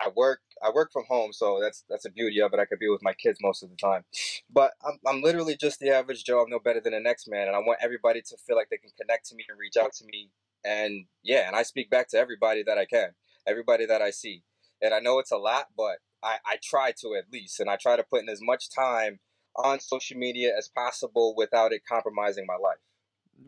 I- 0.00 0.08
work. 0.16 0.40
I 0.62 0.70
work 0.70 0.92
from 0.92 1.04
home, 1.08 1.32
so 1.32 1.60
that's 1.60 1.84
that's 1.88 2.04
a 2.04 2.10
beauty 2.10 2.40
of 2.40 2.52
it. 2.52 2.60
I 2.60 2.64
could 2.64 2.78
be 2.78 2.88
with 2.88 3.02
my 3.02 3.12
kids 3.12 3.38
most 3.40 3.62
of 3.62 3.70
the 3.70 3.76
time. 3.76 4.04
But 4.50 4.72
I'm 4.84 4.98
I'm 5.06 5.22
literally 5.22 5.56
just 5.56 5.80
the 5.80 5.90
average 5.90 6.24
Joe. 6.24 6.42
I'm 6.42 6.50
no 6.50 6.58
better 6.58 6.80
than 6.80 6.92
the 6.92 7.00
next 7.00 7.28
man, 7.28 7.46
and 7.46 7.56
I 7.56 7.60
want 7.60 7.78
everybody 7.80 8.20
to 8.22 8.36
feel 8.36 8.56
like 8.56 8.68
they 8.70 8.78
can 8.78 8.90
connect 9.00 9.28
to 9.28 9.36
me 9.36 9.44
and 9.48 9.58
reach 9.58 9.76
out 9.76 9.92
to 9.94 10.04
me. 10.04 10.30
And 10.64 11.06
yeah, 11.22 11.46
and 11.46 11.56
I 11.56 11.62
speak 11.62 11.90
back 11.90 12.08
to 12.08 12.18
everybody 12.18 12.62
that 12.64 12.78
I 12.78 12.84
can, 12.84 13.10
everybody 13.46 13.86
that 13.86 14.02
I 14.02 14.10
see. 14.10 14.42
And 14.80 14.92
I 14.92 14.98
know 14.98 15.18
it's 15.20 15.30
a 15.30 15.36
lot, 15.36 15.68
but 15.76 15.98
I, 16.22 16.38
I 16.44 16.58
try 16.62 16.92
to 17.00 17.14
at 17.14 17.32
least, 17.32 17.60
and 17.60 17.70
I 17.70 17.76
try 17.76 17.96
to 17.96 18.02
put 18.02 18.22
in 18.22 18.28
as 18.28 18.40
much 18.42 18.70
time 18.74 19.20
on 19.56 19.80
social 19.80 20.18
media 20.18 20.52
as 20.56 20.68
possible 20.68 21.34
without 21.36 21.72
it 21.72 21.82
compromising 21.88 22.46
my 22.46 22.54
life. 22.56 22.78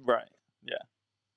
Right. 0.04 0.28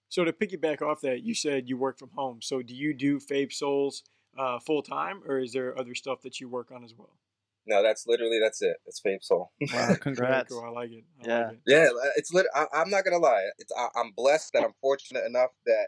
So 0.09 0.23
to 0.23 0.31
piggyback 0.31 0.81
off 0.81 1.01
that, 1.01 1.23
you 1.23 1.33
said 1.35 1.67
you 1.67 1.77
work 1.77 1.99
from 1.99 2.11
home. 2.15 2.39
So 2.41 2.61
do 2.61 2.73
you 2.73 2.93
do 2.93 3.19
Fabe 3.19 3.51
Souls 3.51 4.03
uh, 4.37 4.59
full 4.59 4.81
time, 4.81 5.21
or 5.27 5.39
is 5.39 5.51
there 5.51 5.77
other 5.77 5.95
stuff 5.95 6.21
that 6.21 6.39
you 6.39 6.47
work 6.47 6.71
on 6.71 6.83
as 6.83 6.93
well? 6.97 7.17
No, 7.65 7.83
that's 7.83 8.07
literally 8.07 8.39
that's 8.41 8.61
it. 8.61 8.77
That's 8.85 9.01
Fabe 9.01 9.21
Soul. 9.23 9.51
Wow. 9.73 9.95
Congrats. 9.99 10.53
cool. 10.53 10.63
I 10.65 10.69
like 10.69 10.91
it. 10.91 11.03
I 11.21 11.27
Yeah. 11.27 11.39
like 11.47 11.53
it. 11.55 11.61
Yeah, 11.65 11.89
it's 12.15 12.33
lit. 12.33 12.45
I, 12.55 12.65
I'm 12.73 12.89
not 12.89 13.03
gonna 13.03 13.17
lie. 13.17 13.43
It's 13.57 13.71
I, 13.77 13.87
I'm 13.99 14.11
blessed 14.15 14.53
that 14.53 14.63
I'm 14.63 14.73
fortunate 14.79 15.25
enough 15.25 15.51
that 15.65 15.87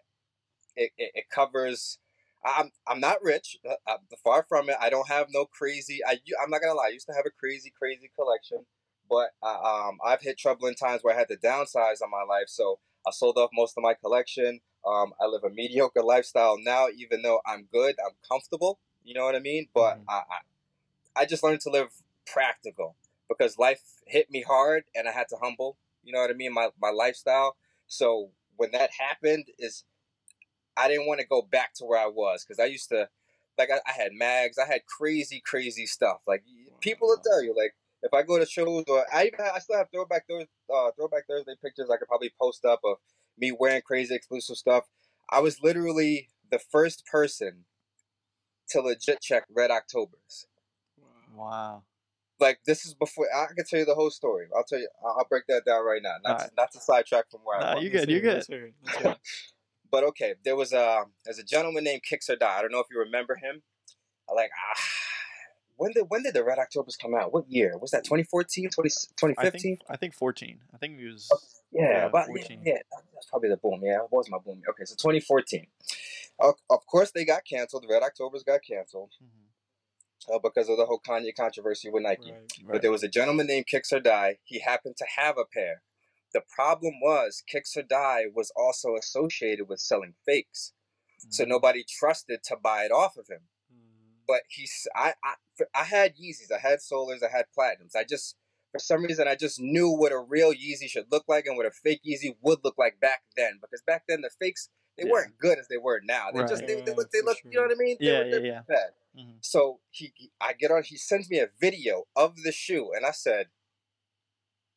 it, 0.76 0.92
it, 0.98 1.12
it 1.16 1.24
covers. 1.30 2.00
I'm 2.46 2.72
I'm 2.88 3.00
not 3.00 3.24
rich. 3.24 3.58
Uh, 3.68 3.76
uh, 3.88 3.98
far 4.24 4.46
from 4.48 4.70
it. 4.70 4.76
I 4.80 4.90
don't 4.90 5.08
have 5.08 5.28
no 5.30 5.46
crazy. 5.46 6.00
I 6.06 6.20
I'm 6.44 6.50
not 6.50 6.62
gonna 6.62 6.74
lie. 6.74 6.88
I 6.88 6.94
used 6.94 7.08
to 7.08 7.14
have 7.14 7.26
a 7.26 7.32
crazy 7.40 7.72
crazy 7.78 8.12
collection, 8.14 8.66
but 9.10 9.30
uh, 9.42 9.62
um 9.62 9.98
I've 10.06 10.22
hit 10.22 10.38
troubling 10.38 10.76
times 10.76 11.02
where 11.02 11.16
I 11.16 11.18
had 11.20 11.30
to 11.30 11.38
downsize 11.38 12.02
on 12.04 12.12
my 12.12 12.24
life. 12.28 12.48
So 12.48 12.80
I 13.08 13.12
sold 13.12 13.38
off 13.38 13.50
most 13.54 13.78
of 13.78 13.84
my 13.84 13.94
collection. 13.94 14.62
Um, 14.86 15.14
I 15.22 15.26
live 15.26 15.44
a 15.44 15.50
mediocre 15.50 16.04
lifestyle 16.04 16.58
now, 16.60 16.88
even 16.96 17.22
though 17.22 17.42
I'm 17.46 17.68
good. 17.72 17.96
I'm 18.06 18.14
comfortable. 18.30 18.80
You 19.04 19.14
know 19.14 19.26
what 19.26 19.36
I 19.36 19.40
mean? 19.40 19.68
But 19.74 19.98
Mhm. 20.00 20.04
I, 20.08 20.14
I 20.30 20.40
I 21.16 21.26
just 21.26 21.44
learned 21.44 21.62
to 21.62 21.70
live 21.70 21.92
practical 22.26 22.96
because 23.28 23.58
life 23.58 23.82
hit 24.06 24.30
me 24.32 24.42
hard 24.42 24.86
and 24.96 25.08
I 25.08 25.12
had 25.12 25.28
to 25.30 25.38
humble, 25.38 25.78
you 26.04 26.14
know 26.14 26.20
what 26.20 26.30
I 26.30 26.34
mean, 26.34 26.54
my, 26.54 26.70
my 26.82 26.90
lifestyle. 26.92 27.58
So 27.88 28.32
when 28.58 28.72
that 28.72 28.92
happened 29.00 29.48
is 29.58 29.84
I 30.78 30.88
didn't 30.88 31.08
want 31.08 31.20
to 31.20 31.28
go 31.28 31.42
back 31.42 31.74
to 31.76 31.86
where 31.86 32.00
I 32.00 32.08
was 32.08 32.46
because 32.46 32.60
I 32.60 32.66
used 32.66 32.90
to 32.90 33.10
like 33.58 33.70
I, 33.72 33.80
I 33.88 33.92
had 33.92 34.14
mags, 34.14 34.58
I 34.58 34.66
had 34.66 34.86
crazy, 34.86 35.42
crazy 35.46 35.86
stuff. 35.86 36.20
Like 36.28 36.44
people 36.80 37.10
will 37.10 37.18
tell 37.18 37.44
you, 37.44 37.54
like 37.56 37.76
if 38.04 38.14
I 38.14 38.24
go 38.24 38.40
to 38.40 38.46
shows 38.46 38.86
or 38.88 39.06
I 39.14 39.28
even 39.28 39.40
I 39.42 39.60
still 39.60 39.78
have 39.78 39.88
throwback 39.94 40.28
Thursday, 40.30 40.50
uh, 40.74 40.92
throwback 40.98 41.28
Thursday 41.28 41.54
pictures 41.64 41.90
I 41.94 41.98
could 41.98 42.08
probably 42.08 42.34
post 42.42 42.66
up 42.66 42.82
of 42.86 42.98
me 43.38 43.52
wearing 43.58 43.82
crazy 43.84 44.16
exclusive 44.16 44.58
stuff. 44.58 44.86
I 45.30 45.40
was 45.42 45.62
literally 45.64 46.30
the 46.52 46.60
first 46.60 47.06
person 47.06 47.66
to 48.70 48.82
legit 48.82 49.22
check 49.22 49.46
Red 49.54 49.72
Octobers 49.72 50.48
Wow. 50.98 51.46
Wow. 51.50 51.84
like 52.40 52.60
this 52.66 52.86
is 52.86 52.94
before 52.94 53.28
I 53.36 53.48
can 53.56 53.66
tell 53.66 53.80
you 53.80 53.86
the 53.86 53.96
whole 53.96 54.12
story. 54.12 54.48
I'll 54.56 54.64
tell 54.66 54.80
you. 54.80 54.90
I'll 55.06 55.18
I'll 55.20 55.28
break 55.30 55.46
that 55.48 55.66
down 55.66 55.86
right 55.86 56.02
now. 56.04 56.16
Not 56.24 56.40
to, 56.40 56.46
Alright. 56.46 56.52
not 56.58 56.72
to 56.74 56.80
sidetrack 56.82 57.30
from 57.32 57.42
where 57.44 57.60
I 57.60 57.64
Nah, 57.64 57.76
was. 57.76 57.84
you 57.84 57.90
Let's 57.90 58.06
good, 58.06 58.10
you 58.10 58.22
hear 58.22 58.22
good. 58.22 58.34
Let's 58.36 58.48
hear 58.48 58.66
it. 58.68 58.74
Let's 58.84 58.98
hear 58.98 59.12
it. 59.12 59.18
But 59.92 60.04
okay, 60.06 60.36
there 60.46 60.56
was 60.56 60.74
a 60.74 61.06
there's 61.26 61.40
a 61.40 61.44
gentleman 61.44 61.84
named 61.84 62.04
Kicks 62.04 62.30
or 62.30 62.36
Die. 62.36 62.58
I 62.58 62.62
don't 62.62 62.72
know 62.72 62.80
if 62.80 62.88
you 62.92 63.00
remember 63.00 63.36
him. 63.36 63.64
I 64.30 64.34
like 64.34 64.52
ah, 64.54 64.82
when 65.80 65.94
did 65.94 66.06
when 66.10 66.24
did 66.24 66.34
the 66.34 66.44
Red 66.44 66.60
Octobers 66.60 66.96
come 66.98 67.16
out? 67.16 67.32
What 67.34 67.50
year 67.50 67.78
was 67.78 67.92
that? 67.92 68.04
2014, 68.04 68.70
20, 68.70 68.90
I 68.90 68.92
2015? 69.18 69.62
think 69.62 69.82
I 69.90 69.96
think 69.96 70.14
14. 70.14 70.60
I 70.74 70.78
think 70.78 71.00
it 71.00 71.08
was 71.08 71.30
Yeah, 71.72 71.82
yeah, 71.90 72.06
about, 72.08 72.28
yeah, 72.28 72.34
14. 72.42 72.62
yeah, 72.66 72.78
that's 73.14 73.28
probably 73.28 73.50
the 73.50 73.58
boom. 73.58 73.80
Yeah, 73.84 74.04
it 74.04 74.12
was 74.12 74.30
my 74.30 74.38
boom. 74.40 74.62
Okay, 74.70 74.84
so 74.86 74.96
2014. 74.96 75.68
Of, 76.40 76.56
of 76.70 76.86
course, 76.86 77.12
they 77.12 77.24
got 77.26 77.46
canceled. 77.46 77.84
The 77.84 77.88
Red 77.94 78.04
Octobers 78.04 78.44
got 78.44 78.62
canceled 78.62 79.14
Mhm. 79.24 80.36
uh, 80.36 80.40
because 80.40 80.68
of 80.70 80.78
the 80.78 80.86
whole 80.86 81.00
Kanye 81.00 81.34
controversy 81.36 81.90
with 81.90 82.04
Nike. 82.04 82.32
Right. 82.32 82.52
But 82.74 82.82
there 82.82 82.92
was 82.92 83.04
a 83.04 83.08
gentleman 83.10 83.48
named 83.48 83.68
Kicks 83.68 83.94
or 83.94 84.00
Die. 84.02 84.38
He 84.44 84.60
happened 84.60 84.98
to 84.98 85.06
have 85.16 85.38
a 85.38 85.46
pair. 85.46 85.82
The 86.34 86.42
problem 86.42 87.00
was 87.02 87.42
Kicks 87.48 87.76
or 87.78 87.84
Die 87.84 88.26
was 88.34 88.52
also 88.56 88.96
associated 88.96 89.68
with 89.70 89.80
selling 89.80 90.14
fakes, 90.26 90.74
so 91.30 91.44
Mhm. 91.46 91.48
nobody 91.50 91.84
trusted 91.84 92.44
to 92.44 92.56
buy 92.58 92.84
it 92.86 92.92
off 92.92 93.16
of 93.18 93.28
him. 93.28 93.48
But 94.30 94.44
he's 94.50 94.88
I 94.96 95.16
I, 95.26 95.34
I 95.76 95.84
had 95.86 96.14
Yeezys, 96.16 96.52
I 96.56 96.60
had 96.60 96.80
Solars, 96.82 97.24
I 97.24 97.32
had 97.36 97.48
Platinums. 97.58 97.96
I 97.98 98.06
just 98.06 98.38
for 98.72 98.80
some 98.80 99.04
reason 99.04 99.28
I 99.28 99.36
just 99.36 99.60
knew 99.60 99.90
what 99.90 100.12
a 100.14 100.20
real 100.20 100.54
Yeezy 100.54 100.88
should 100.88 101.12
look 101.12 101.26
like 101.28 101.48
and 101.48 101.58
what 101.58 101.66
a 101.66 101.72
fake 101.72 102.02
Yeezy 102.08 102.36
would 102.44 102.60
look 102.64 102.76
like 102.78 103.00
back 103.02 103.24
then. 103.36 103.58
Because 103.60 103.82
back 103.82 104.04
then 104.08 104.22
the 104.22 104.30
fakes 104.40 104.70
they 104.98 105.06
Yeah. 105.06 105.12
weren't 105.14 105.40
good 105.40 105.58
as 105.58 105.68
they 105.68 105.78
were 105.78 106.02
now. 106.04 106.30
They 106.32 106.42
just 106.42 106.62
Right. 106.62 106.68
they, 106.68 106.76
they 106.82 106.92
Yeah, 106.92 106.98
look 106.98 107.12
they 107.12 107.22
look 107.24 107.38
you 107.44 107.52
know 107.54 107.64
what 107.64 107.72
I 107.72 107.76
mean? 107.76 107.98
They 108.00 108.06
Yeah, 108.06 108.20
were- 108.20 108.26
yeah, 108.28 108.38
yeah. 108.54 108.62
bad. 108.68 108.94
Mhm. 109.18 109.38
So 109.44 109.82
he, 109.90 110.14
he- 110.16 110.32
I 110.40 110.54
get 110.54 110.70
on. 110.72 110.84
He 110.84 110.98
sends 110.98 111.28
me 111.30 111.40
a 111.40 111.48
video 111.60 112.06
of 112.16 112.36
the 112.44 112.52
shoe, 112.52 112.94
and 112.94 113.06
I 113.08 113.12
said, 113.12 113.48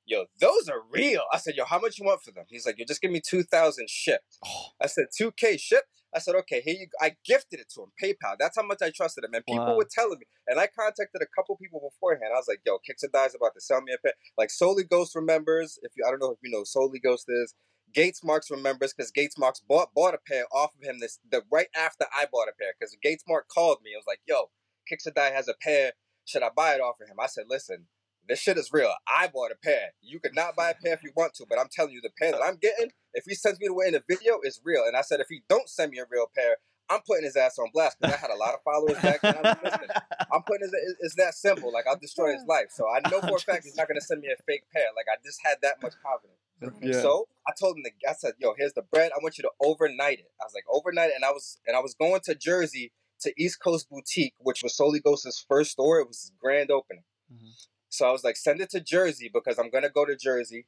"Yo, 0.06 0.26
those 0.40 0.68
are 0.70 0.80
real." 0.80 1.24
I 1.32 1.36
said, 1.38 1.56
"Yo, 1.56 1.64
how 1.66 1.78
much 1.78 1.98
you 1.98 2.06
want 2.06 2.22
for 2.22 2.30
them?" 2.32 2.46
He's 2.48 2.64
like, 2.64 2.78
"You 2.78 2.86
just 2.86 3.02
give 3.02 3.10
me 3.10 3.20
two 3.20 3.42
thousand 3.42 3.90
shipped." 3.90 4.38
Oh, 4.44 4.68
I 4.80 4.86
said, 4.86 5.06
2K 5.16 5.58
shipped." 5.58 6.01
I 6.14 6.18
said, 6.18 6.34
"Okay, 6.36 6.60
here 6.60 6.74
you." 6.74 6.86
Go. 6.86 6.98
I 7.06 7.16
gifted 7.24 7.60
it 7.60 7.70
to 7.74 7.82
him, 7.82 7.92
PayPal. 8.02 8.36
That's 8.38 8.56
how 8.56 8.62
much 8.62 8.82
I 8.82 8.90
trusted 8.90 9.24
him, 9.24 9.34
and 9.34 9.44
people 9.46 9.66
Wow. 9.72 9.76
were 9.76 9.88
telling 9.90 10.18
me. 10.18 10.26
And 10.46 10.58
I 10.60 10.66
contacted 10.66 11.22
a 11.22 11.26
couple 11.34 11.56
people 11.56 11.80
beforehand. 11.80 12.32
I 12.34 12.38
was 12.38 12.48
like, 12.48 12.60
"Yo, 12.64 12.78
Kicks 12.78 13.02
or 13.04 13.08
Die's 13.08 13.34
about 13.34 13.54
to 13.54 13.60
sell 13.60 13.80
me 13.80 13.92
a 13.92 13.98
pair." 13.98 14.14
Like 14.36 14.50
Solely 14.50 14.84
Ghost 14.84 15.14
remembers. 15.14 15.78
If 15.82 15.92
you, 15.96 16.04
I 16.06 16.10
don't 16.10 16.20
know 16.20 16.32
if 16.32 16.38
you 16.42 16.50
know 16.50 16.64
Solely 16.64 16.98
Ghost 16.98 17.26
is. 17.28 17.54
Gates 17.92 18.24
Marks 18.24 18.50
remembers 18.50 18.94
because 18.94 19.10
Gates 19.10 19.36
Marks 19.36 19.60
bought 19.60 19.92
bought 19.94 20.14
a 20.14 20.18
pair 20.18 20.46
off 20.50 20.74
of 20.74 20.82
him 20.82 20.98
this 20.98 21.18
the 21.28 21.44
right 21.50 21.68
after 21.76 22.06
I 22.12 22.26
bought 22.30 22.48
a 22.48 22.52
pair 22.52 22.72
because 22.78 22.96
Gates 23.02 23.24
Mark 23.28 23.48
called 23.48 23.82
me. 23.82 23.92
I 23.94 23.98
was 23.98 24.06
like, 24.06 24.20
"Yo, 24.26 24.50
Kicks 24.88 25.06
or 25.06 25.10
Die 25.10 25.30
has 25.30 25.48
a 25.48 25.54
pair. 25.54 25.92
Should 26.24 26.42
I 26.42 26.48
buy 26.50 26.74
it 26.74 26.80
off 26.80 27.00
of 27.00 27.08
him?" 27.08 27.20
I 27.20 27.26
said, 27.26 27.46
"Listen, 27.48 27.88
this 28.32 28.40
shit 28.40 28.56
is 28.56 28.70
real. 28.72 28.92
I 29.06 29.28
bought 29.28 29.52
a 29.52 29.56
pair. 29.56 29.92
You 30.00 30.18
could 30.20 30.34
not 30.34 30.56
buy 30.56 30.70
a 30.70 30.74
pair 30.74 30.94
if 30.94 31.02
you 31.02 31.12
want 31.14 31.34
to, 31.34 31.46
but 31.48 31.58
I'm 31.58 31.68
telling 31.70 31.92
you, 31.92 32.00
the 32.00 32.10
pair 32.18 32.32
that 32.32 32.40
I'm 32.42 32.56
getting, 32.56 32.90
if 33.14 33.24
he 33.26 33.34
sends 33.34 33.60
me 33.60 33.66
the 33.68 33.74
way 33.74 33.86
in 33.88 33.92
the 33.92 34.02
video, 34.08 34.40
is 34.42 34.60
real." 34.64 34.84
And 34.86 34.96
I 34.96 35.02
said, 35.02 35.20
if 35.20 35.26
he 35.28 35.42
don't 35.48 35.68
send 35.68 35.90
me 35.92 35.98
a 35.98 36.06
real 36.10 36.26
pair, 36.34 36.56
I'm 36.88 37.00
putting 37.06 37.24
his 37.24 37.36
ass 37.36 37.58
on 37.58 37.68
blast 37.72 37.96
because 38.00 38.14
I 38.14 38.18
had 38.18 38.30
a 38.30 38.36
lot 38.36 38.54
of 38.54 38.60
followers 38.64 39.00
back 39.02 39.20
then. 39.22 39.36
I 39.36 39.40
was 39.42 39.56
listening. 39.62 39.88
I'm 40.32 40.42
putting 40.42 40.62
his, 40.62 40.72
it- 40.72 40.96
it's 41.00 41.14
that 41.16 41.34
simple. 41.34 41.70
Like 41.72 41.86
I'll 41.86 41.98
destroy 41.98 42.32
his 42.32 42.44
life. 42.48 42.66
So 42.70 42.84
I 42.88 43.00
know 43.10 43.20
for 43.20 43.36
a 43.36 43.40
fact 43.48 43.64
he's 43.64 43.76
not 43.76 43.86
gonna 43.88 44.00
send 44.00 44.20
me 44.22 44.28
a 44.28 44.42
fake 44.44 44.64
pair. 44.72 44.86
Like 44.96 45.06
I 45.12 45.16
just 45.24 45.40
had 45.44 45.58
that 45.62 45.82
much 45.82 45.92
confidence. 46.02 46.38
Yeah. 46.80 47.00
So 47.02 47.28
I 47.46 47.52
told 47.58 47.76
him, 47.76 47.84
to, 47.84 47.90
I 48.08 48.12
said, 48.14 48.34
"Yo, 48.38 48.54
here's 48.56 48.72
the 48.72 48.82
bread. 48.82 49.10
I 49.14 49.18
want 49.22 49.36
you 49.38 49.42
to 49.42 49.50
overnight 49.60 50.20
it." 50.20 50.30
I 50.40 50.44
was 50.44 50.54
like, 50.54 50.64
"Overnight," 50.70 51.10
it," 51.10 51.14
and 51.16 51.24
I 51.24 51.30
was 51.30 51.58
and 51.66 51.76
I 51.76 51.80
was 51.80 51.94
going 51.94 52.20
to 52.24 52.34
Jersey 52.34 52.92
to 53.20 53.32
East 53.36 53.60
Coast 53.62 53.88
Boutique, 53.90 54.34
which 54.38 54.62
was 54.62 54.76
Soli 54.76 55.00
Ghost's 55.00 55.44
first 55.48 55.72
store. 55.72 56.00
It 56.00 56.08
was 56.08 56.20
his 56.22 56.32
grand 56.40 56.70
opening. 56.70 57.04
Mhm. 57.32 57.50
So 57.92 58.06
I 58.08 58.10
was 58.12 58.24
like, 58.24 58.36
"Send 58.36 58.60
it 58.60 58.70
to 58.70 58.80
Jersey 58.80 59.30
because 59.32 59.58
I'm 59.58 59.70
gonna 59.70 59.90
go 59.90 60.04
to 60.06 60.16
Jersey. 60.16 60.66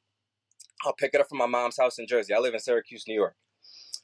I'll 0.85 0.93
pick 0.93 1.14
it 1.14 1.21
up 1.21 1.28
from 1.28 1.38
my 1.38 1.47
mom's 1.47 1.78
house 1.78 1.99
in 1.99 2.07
Jersey. 2.07 2.35
I 2.35 2.38
live 2.38 2.54
in 2.54 2.61
Syracuse, 2.61 3.04
New 3.09 3.14
York." 3.14 3.37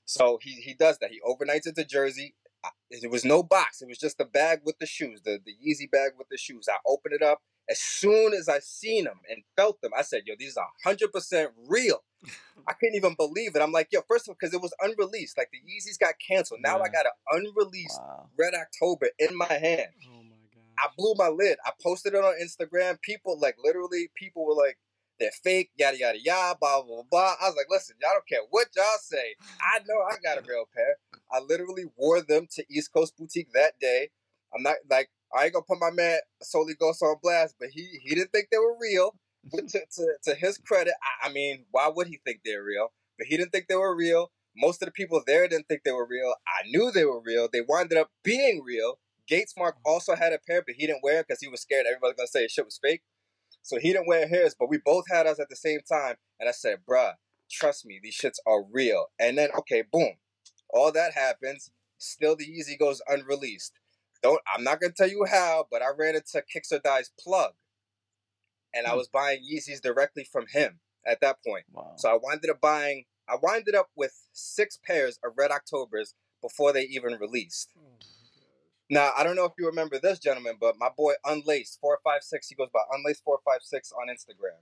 So 0.07 0.39
he 0.43 0.53
he 0.61 0.75
does 0.75 0.99
that. 0.99 1.11
He 1.11 1.21
overnights 1.21 1.67
it 1.67 1.75
to 1.77 1.85
Jersey. 1.85 2.35
I- 2.65 2.71
There 3.01 3.11
was 3.11 3.25
no 3.25 3.43
box. 3.43 3.81
It 3.83 3.89
was 3.89 3.99
just 3.99 4.19
the 4.19 4.25
bag 4.25 4.61
with 4.65 4.79
the 4.79 4.87
shoes, 4.87 5.23
the 5.23 5.39
the 5.45 5.55
Yeezy 5.55 5.91
bag 5.91 6.13
with 6.19 6.29
the 6.31 6.39
shoes. 6.39 6.67
I 6.69 6.77
opened 6.87 7.15
it 7.15 7.23
up. 7.23 7.43
As 7.69 7.79
soon 7.79 8.33
as 8.35 8.49
I 8.49 8.59
seen 8.59 9.05
them 9.05 9.21
and 9.29 9.45
felt 9.57 9.81
them, 9.83 9.93
I 9.97 10.03
said, 10.03 10.23
"Yo, 10.27 10.35
these 10.39 10.57
are 10.57 10.69
hundred 10.85 11.13
percent 11.13 11.53
real." 11.69 12.03
I 12.67 12.73
couldn't 12.75 12.97
even 12.97 13.15
believe 13.15 13.55
it. 13.55 13.63
I'm 13.63 13.73
like, 13.73 13.89
"Yo, 13.93 14.01
first 14.09 14.27
of 14.27 14.31
all, 14.33 14.37
because 14.41 14.55
it 14.55 14.61
was 14.63 14.75
unreleased. 14.81 15.37
Like 15.39 15.51
the 15.53 15.59
Yeezys 15.61 15.99
got 15.99 16.15
canceled. 16.27 16.61
Now 16.63 16.81
I 16.81 16.89
got 16.89 17.07
an 17.07 17.13
unreleased 17.31 17.99
Wow. 18.01 18.31
Red 18.39 18.55
October 18.55 19.11
in 19.19 19.37
my 19.37 19.53
hand." 19.53 19.93
Mm. 20.09 20.20
I 20.81 20.89
blew 20.97 21.15
my 21.17 21.29
lid. 21.29 21.59
I 21.67 21.73
posted 21.83 22.15
it 22.15 22.25
on 22.25 22.35
Instagram. 22.43 23.01
People 23.03 23.39
like 23.39 23.57
literally, 23.63 24.11
people 24.15 24.47
were 24.47 24.55
like, 24.55 24.79
"They're 25.19 25.31
fake." 25.45 25.71
Yada 25.77 25.99
yada 25.99 26.19
yada. 26.19 26.59
Blah 26.61 26.83
blah 26.83 27.03
blah. 27.11 27.35
I 27.41 27.49
was 27.49 27.57
like, 27.57 27.67
"Listen, 27.71 27.97
y'all 28.01 28.13
don't 28.15 28.27
care 28.29 28.47
what 28.51 28.69
y'all 28.77 28.85
say. 29.01 29.35
I 29.61 29.81
know 29.81 30.01
I 30.11 30.17
got 30.23 30.39
a 30.39 30.49
real 30.49 30.65
pair." 30.75 30.97
I 31.33 31.41
literally 31.41 31.85
wore 31.97 32.23
them 32.23 32.47
to 32.53 32.65
East 32.71 32.93
Coast 32.93 33.17
Boutique 33.17 33.53
that 33.55 33.79
day. 33.81 34.11
I'm 34.55 34.63
not 34.63 34.77
like 34.91 35.11
I 35.37 35.45
ain't 35.45 35.53
gonna 35.53 35.65
put 35.69 35.79
my 35.81 35.91
man 35.91 36.19
Soli 36.43 36.75
Ghost 36.75 37.03
on 37.03 37.17
blast, 37.23 37.57
but 37.61 37.69
he 37.71 38.01
he 38.03 38.15
didn't 38.15 38.33
think 38.33 38.49
they 38.51 38.59
were 38.59 38.77
real. 38.81 39.15
But 39.51 39.69
to, 39.69 39.81
to, 39.97 40.07
to 40.25 40.35
his 40.35 40.59
credit, 40.59 40.93
I, 41.03 41.29
I 41.29 41.33
mean, 41.33 41.65
why 41.71 41.89
would 41.89 42.09
he 42.09 42.21
think 42.27 42.41
they're 42.45 42.63
real? 42.63 42.93
But 43.19 43.27
he 43.27 43.39
didn't 43.39 43.53
think 43.53 43.69
they 43.69 43.77
were 43.77 43.97
real. 43.97 44.31
Most 44.57 44.83
of 44.83 44.87
the 44.87 44.93
people 44.93 45.23
there 45.27 45.49
didn't 45.49 45.67
think 45.69 45.83
they 45.85 45.93
were 45.93 46.07
real. 46.07 46.35
I 46.47 46.69
knew 46.69 46.91
they 46.91 47.05
were 47.07 47.23
real. 47.23 47.49
They 47.51 47.63
wound 47.63 47.93
up 47.95 48.11
being 48.23 48.63
real. 48.63 48.99
Gates 49.31 49.55
Mark 49.57 49.77
also 49.87 50.17
had 50.17 50.33
a 50.33 50.39
pair, 50.47 50.61
but 50.67 50.75
he 50.77 50.87
didn't 50.87 51.05
wear 51.05 51.21
it 51.21 51.29
because 51.29 51.41
he 51.41 51.49
was 51.49 51.63
scared 51.63 51.87
everybody 51.87 52.11
was 52.11 52.17
gonna 52.17 52.27
say 52.27 52.43
his 52.43 52.53
shit 52.53 52.65
was 52.67 52.79
fake. 52.83 53.03
So 53.63 53.79
he 53.79 53.93
didn't 53.93 54.09
wear 54.09 54.27
his, 54.27 54.55
but 54.59 54.69
we 54.69 54.79
both 54.85 55.05
had 55.09 55.27
us 55.27 55.39
at 55.39 55.49
the 55.49 55.57
same 55.57 55.81
time. 55.89 56.17
And 56.41 56.49
I 56.49 56.53
said, 56.53 56.79
bruh, 56.89 57.15
trust 57.51 57.87
me, 57.87 58.01
these 58.03 58.19
shits 58.19 58.39
are 58.47 58.65
real. 58.65 59.07
And 59.19 59.39
then, 59.39 59.51
okay, 59.61 59.83
boom. 59.91 60.15
All 60.71 60.91
that 60.93 61.13
happens. 61.15 61.71
Still 61.99 62.35
the 62.37 62.45
Yeezy 62.47 62.79
goes 62.79 63.01
unreleased. 63.07 63.73
Don't 64.23 64.41
I'm 64.53 64.65
not 64.65 64.81
gonna 64.81 64.93
tell 64.93 65.09
you 65.09 65.25
how, 65.31 65.67
but 65.71 65.81
I 65.83 65.91
ran 65.97 66.17
into 66.17 66.43
Kicks 66.43 66.73
or 66.73 66.81
Die's 66.81 67.13
plug. 67.19 67.53
And 68.75 68.87
I 68.87 68.91
Hmm. 68.91 68.99
was 68.99 69.09
buying 69.09 69.41
Yeezys 69.43 69.81
directly 69.81 70.25
from 70.25 70.47
him 70.49 70.81
at 71.07 71.21
that 71.21 71.39
point. 71.47 71.67
Wow. 71.73 71.95
So 71.97 72.11
I 72.11 72.19
wound 72.21 72.45
up 72.51 72.61
buying 72.61 73.05
I 73.29 73.37
wound 73.41 73.73
up 73.77 73.91
with 73.95 74.27
six 74.33 74.77
pairs 74.85 75.19
of 75.25 75.35
Red 75.37 75.53
Octobers 75.53 76.15
before 76.43 76.73
they 76.73 76.83
even 76.83 77.13
released. 77.15 77.73
Now 78.91 79.13
I 79.17 79.23
don't 79.23 79.37
know 79.37 79.45
if 79.45 79.53
you 79.57 79.67
remember 79.67 79.99
this 79.99 80.19
gentleman, 80.19 80.55
but 80.61 80.77
my 80.77 80.89
boy 80.95 81.13
Unlaced 81.25 81.79
four 81.81 81.99
five 82.05 82.23
six. 82.23 82.49
He 82.49 82.55
goes 82.57 82.69
by 82.73 82.81
Unlaced 82.93 83.23
four 83.25 83.39
five 83.45 83.61
six 83.63 83.93
on 83.93 84.09
Instagram. 84.09 84.59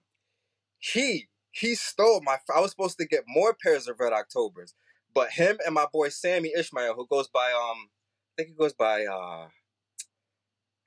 He 0.79 1.29
he 1.51 1.75
stole 1.75 2.21
my. 2.23 2.37
I 2.55 2.61
was 2.61 2.71
supposed 2.71 2.99
to 2.99 3.07
get 3.07 3.25
more 3.27 3.57
pairs 3.61 3.89
of 3.89 3.99
Red 3.99 4.13
Octobers, 4.13 4.75
but 5.15 5.31
him 5.31 5.59
and 5.65 5.75
my 5.75 5.87
boy 5.93 6.11
Sammy 6.11 6.53
Ishmael, 6.57 6.95
who 6.95 7.07
goes 7.07 7.29
by 7.29 7.53
um, 7.53 7.89
I 7.89 8.33
think 8.37 8.51
he 8.51 8.55
goes 8.55 8.75
by 8.75 9.07
uh, 9.07 9.47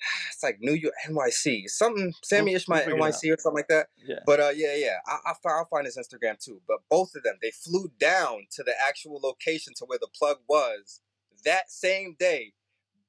it's 0.32 0.44
like 0.44 0.58
New 0.60 0.74
York 0.74 0.94
NYC 1.10 1.68
something. 1.68 2.14
Sammy 2.24 2.54
Ishmael 2.54 2.84
we'll 2.88 2.98
NYC 2.98 3.34
or 3.34 3.40
something 3.40 3.58
like 3.58 3.68
that. 3.70 3.88
yeah. 4.06 4.20
But 4.26 4.40
uh, 4.40 4.52
yeah, 4.56 4.76
yeah, 4.76 4.98
I, 5.08 5.32
I 5.32 5.34
find, 5.42 5.56
I'll 5.56 5.66
find 5.66 5.86
his 5.86 5.98
Instagram 5.98 6.38
too. 6.44 6.62
But 6.68 6.80
both 6.90 7.16
of 7.16 7.24
them, 7.24 7.38
they 7.42 7.52
flew 7.52 7.92
down 8.00 8.46
to 8.52 8.64
the 8.64 8.74
actual 8.88 9.20
location 9.22 9.74
to 9.78 9.86
where 9.86 10.00
the 10.00 10.10
plug 10.16 10.38
was 10.48 11.02
that 11.44 11.72
same 11.72 12.16
day, 12.20 12.54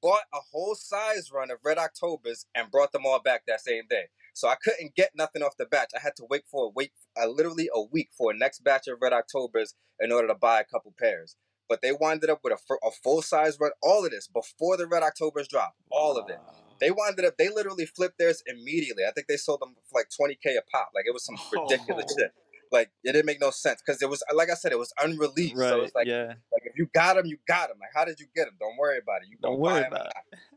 bought 0.03 0.25
a 0.35 0.39
whole 0.53 0.75
size 0.75 1.31
run 1.33 1.51
of 1.51 1.59
Red 1.65 1.79
Octobers, 1.79 2.47
and 2.55 2.71
brought 2.71 2.93
them 2.93 3.07
all 3.07 3.21
back 3.21 3.43
that 3.47 3.61
same 3.61 3.85
day. 3.89 4.07
So 4.35 4.49
I 4.49 4.57
couldn't 4.63 4.95
get 4.95 5.13
nothing 5.15 5.43
off 5.43 5.57
the 5.57 5.67
batch. 5.67 5.91
I 5.97 6.01
had 6.01 6.17
to 6.17 6.25
wait 6.29 6.43
for 6.51 6.67
a 6.67 6.69
wait, 6.69 6.93
uh, 7.21 7.27
literally 7.29 7.69
a 7.75 7.83
week 7.83 8.11
for 8.17 8.31
a 8.33 8.37
next 8.37 8.65
batch 8.65 8.89
of 8.89 8.99
Red 9.01 9.13
Octobers 9.13 9.75
in 10.01 10.11
order 10.11 10.29
to 10.29 10.35
buy 10.35 10.61
a 10.61 10.65
couple 10.65 10.93
pairs. 10.99 11.37
But 11.69 11.81
they 11.83 11.93
winded 11.93 12.29
up 12.31 12.41
with 12.43 12.53
a, 12.53 12.75
a 12.87 12.91
full 12.91 13.23
size 13.23 13.59
run, 13.61 13.71
all 13.83 14.05
of 14.05 14.11
this 14.11 14.27
before 14.29 14.77
the 14.77 14.87
Red 14.87 15.03
Octobers 15.03 15.49
dropped, 15.49 15.77
all 15.91 16.19
of 16.19 16.29
it. 16.29 16.39
They 16.81 16.91
winded 16.91 17.25
up. 17.25 17.37
They 17.39 17.49
literally 17.49 17.87
flipped 17.87 18.19
theirs 18.19 18.43
immediately. 18.47 19.05
I 19.07 19.13
think 19.13 19.29
they 19.29 19.37
sold 19.37 19.61
them 19.61 19.77
for 19.89 20.01
like 20.01 20.09
twenty 20.15 20.35
k 20.43 20.57
a 20.57 20.63
pop. 20.63 20.91
Like 20.95 21.05
it 21.07 21.13
was 21.15 21.25
some 21.25 21.37
ridiculous 21.53 22.07
Oh. 22.11 22.15
shit. 22.19 22.33
Like 22.73 22.91
it 23.05 23.13
didn't 23.13 23.27
make 23.27 23.41
no 23.41 23.51
sense 23.51 23.83
because 23.85 24.01
it 24.01 24.09
was 24.09 24.23
like 24.35 24.51
I 24.51 24.55
said, 24.55 24.73
it 24.73 24.79
was 24.79 24.93
unreleased. 25.01 25.57
Right. 25.57 25.69
So 25.69 25.81
it's 25.83 25.95
like, 25.95 26.07
yeah. 26.07 26.35
like 26.53 26.65
if 26.65 26.73
you 26.77 26.89
got 26.95 27.17
them, 27.17 27.27
you 27.27 27.37
got 27.47 27.69
them. 27.69 27.77
Like 27.81 27.91
how 27.95 28.05
did 28.05 28.19
you 28.19 28.27
get 28.35 28.47
them? 28.47 28.55
Don't 28.59 28.77
worry 28.79 28.99
about 28.99 29.23
it. 29.23 29.29
You 29.31 29.37
Don't 29.41 29.59
worry 29.59 29.85
about 29.87 30.07
it. 30.07 30.39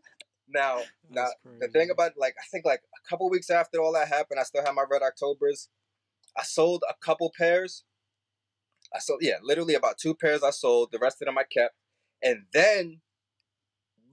Now, 0.48 0.82
now 1.10 1.28
the 1.60 1.68
thing 1.68 1.90
about 1.90 2.12
like 2.18 2.36
I 2.40 2.46
think 2.52 2.66
like 2.66 2.80
a 2.80 3.10
couple 3.10 3.30
weeks 3.32 3.50
after 3.50 3.82
all 3.82 3.94
that 3.94 4.08
happened, 4.08 4.40
I 4.40 4.44
still 4.44 4.64
had 4.64 4.74
my 4.74 4.86
Red 4.90 5.02
Octobers. 5.02 5.70
I 6.38 6.44
sold 6.44 6.84
a 6.88 6.94
couple 7.04 7.32
pairs. 7.36 7.84
I 8.94 9.00
sold 9.00 9.20
yeah, 9.24 9.38
literally 9.42 9.74
about 9.74 9.98
two 9.98 10.14
pairs 10.14 10.44
I 10.44 10.52
sold. 10.52 10.92
The 10.92 11.00
rest 11.00 11.22
of 11.22 11.26
them 11.26 11.38
I 11.40 11.44
kept, 11.44 11.74
and 12.22 12.44
then 12.54 13.02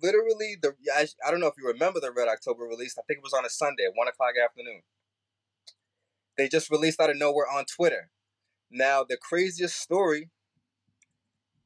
literally 0.02 0.56
the 0.61 0.75
I, 0.94 1.06
I 1.26 1.30
don't 1.30 1.40
know 1.40 1.47
if 1.47 1.54
you 1.59 1.66
remember 1.66 2.00
the 2.00 2.11
Red 2.11 2.28
October 2.28 2.64
release. 2.64 2.97
I 2.99 3.02
think 3.06 3.18
it 3.18 3.25
was 3.25 3.35
on 3.35 3.44
a 3.44 3.50
Sunday 3.50 3.85
at 3.85 3.92
one 3.94 4.09
o'clock 4.09 4.32
afternoon. 4.42 4.82
They 6.36 6.48
just 6.48 6.70
released 6.70 7.00
out 7.00 7.10
of 7.10 7.16
nowhere 7.16 7.46
on 7.50 7.64
Twitter. 7.64 8.10
Now 8.70 9.04
the 9.04 9.16
craziest 9.16 9.76
story. 9.76 10.30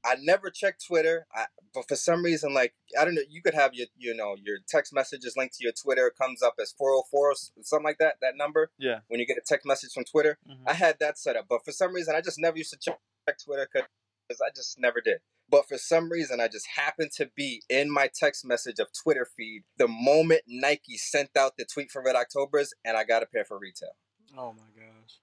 I 0.05 0.15
never 0.21 0.51
checked 0.51 0.85
Twitter, 0.87 1.27
I, 1.35 1.47
but 1.75 1.89
for 1.89 1.97
some 1.97 2.23
reason, 2.25 2.55
like 2.55 2.75
I 2.99 3.05
don't 3.05 3.17
know, 3.17 3.23
you 3.29 3.43
could 3.43 3.55
have 3.55 3.75
your 3.75 3.89
you 3.97 4.15
know 4.15 4.37
your 4.41 4.59
text 4.69 4.93
messages 4.95 5.35
linked 5.37 5.57
to 5.57 5.65
your 5.65 5.73
Twitter. 5.73 6.07
It 6.07 6.15
comes 6.21 6.43
up 6.43 6.55
as 6.61 6.73
four 6.79 6.91
hundred 6.93 7.09
four, 7.11 7.35
something 7.63 7.85
like 7.85 7.99
that. 7.99 8.17
That 8.21 8.37
number 8.37 8.71
Yeah. 8.79 9.01
when 9.09 9.19
you 9.19 9.27
get 9.27 9.37
a 9.37 9.41
text 9.45 9.67
message 9.67 9.91
from 9.93 10.05
Twitter. 10.05 10.39
Mhm. 10.49 10.63
I 10.65 10.75
had 10.75 11.01
that 11.01 11.19
set 11.19 11.35
up, 11.37 11.47
but 11.49 11.65
for 11.65 11.73
some 11.73 11.93
reason, 11.93 12.15
I 12.15 12.21
just 12.21 12.39
never 12.39 12.57
used 12.57 12.71
to 12.71 12.79
check 12.79 12.99
Twitter 13.45 13.69
because 13.73 14.41
I 14.41 14.51
just 14.55 14.79
never 14.79 15.01
did. 15.01 15.19
But 15.49 15.67
for 15.67 15.77
some 15.79 16.11
reason, 16.11 16.41
I 16.41 16.47
just 16.49 16.67
happened 16.77 17.11
to 17.17 17.27
be 17.35 17.63
in 17.69 17.91
my 17.91 18.09
text 18.13 18.45
message 18.45 18.79
of 18.79 18.89
Twitter 18.93 19.25
feed 19.37 19.65
the 19.77 19.89
moment 19.89 20.43
Nike 20.47 20.97
sent 20.99 21.37
out 21.37 21.57
the 21.57 21.65
tweet 21.65 21.91
for 21.91 22.01
Red 22.03 22.15
Octobers, 22.17 22.75
and 22.85 22.97
I 22.97 23.03
got 23.03 23.23
a 23.25 23.27
pair 23.27 23.45
for 23.45 23.59
retail. 23.59 23.97
Oh 24.37 24.53
my 24.53 24.69
gosh. 24.75 25.19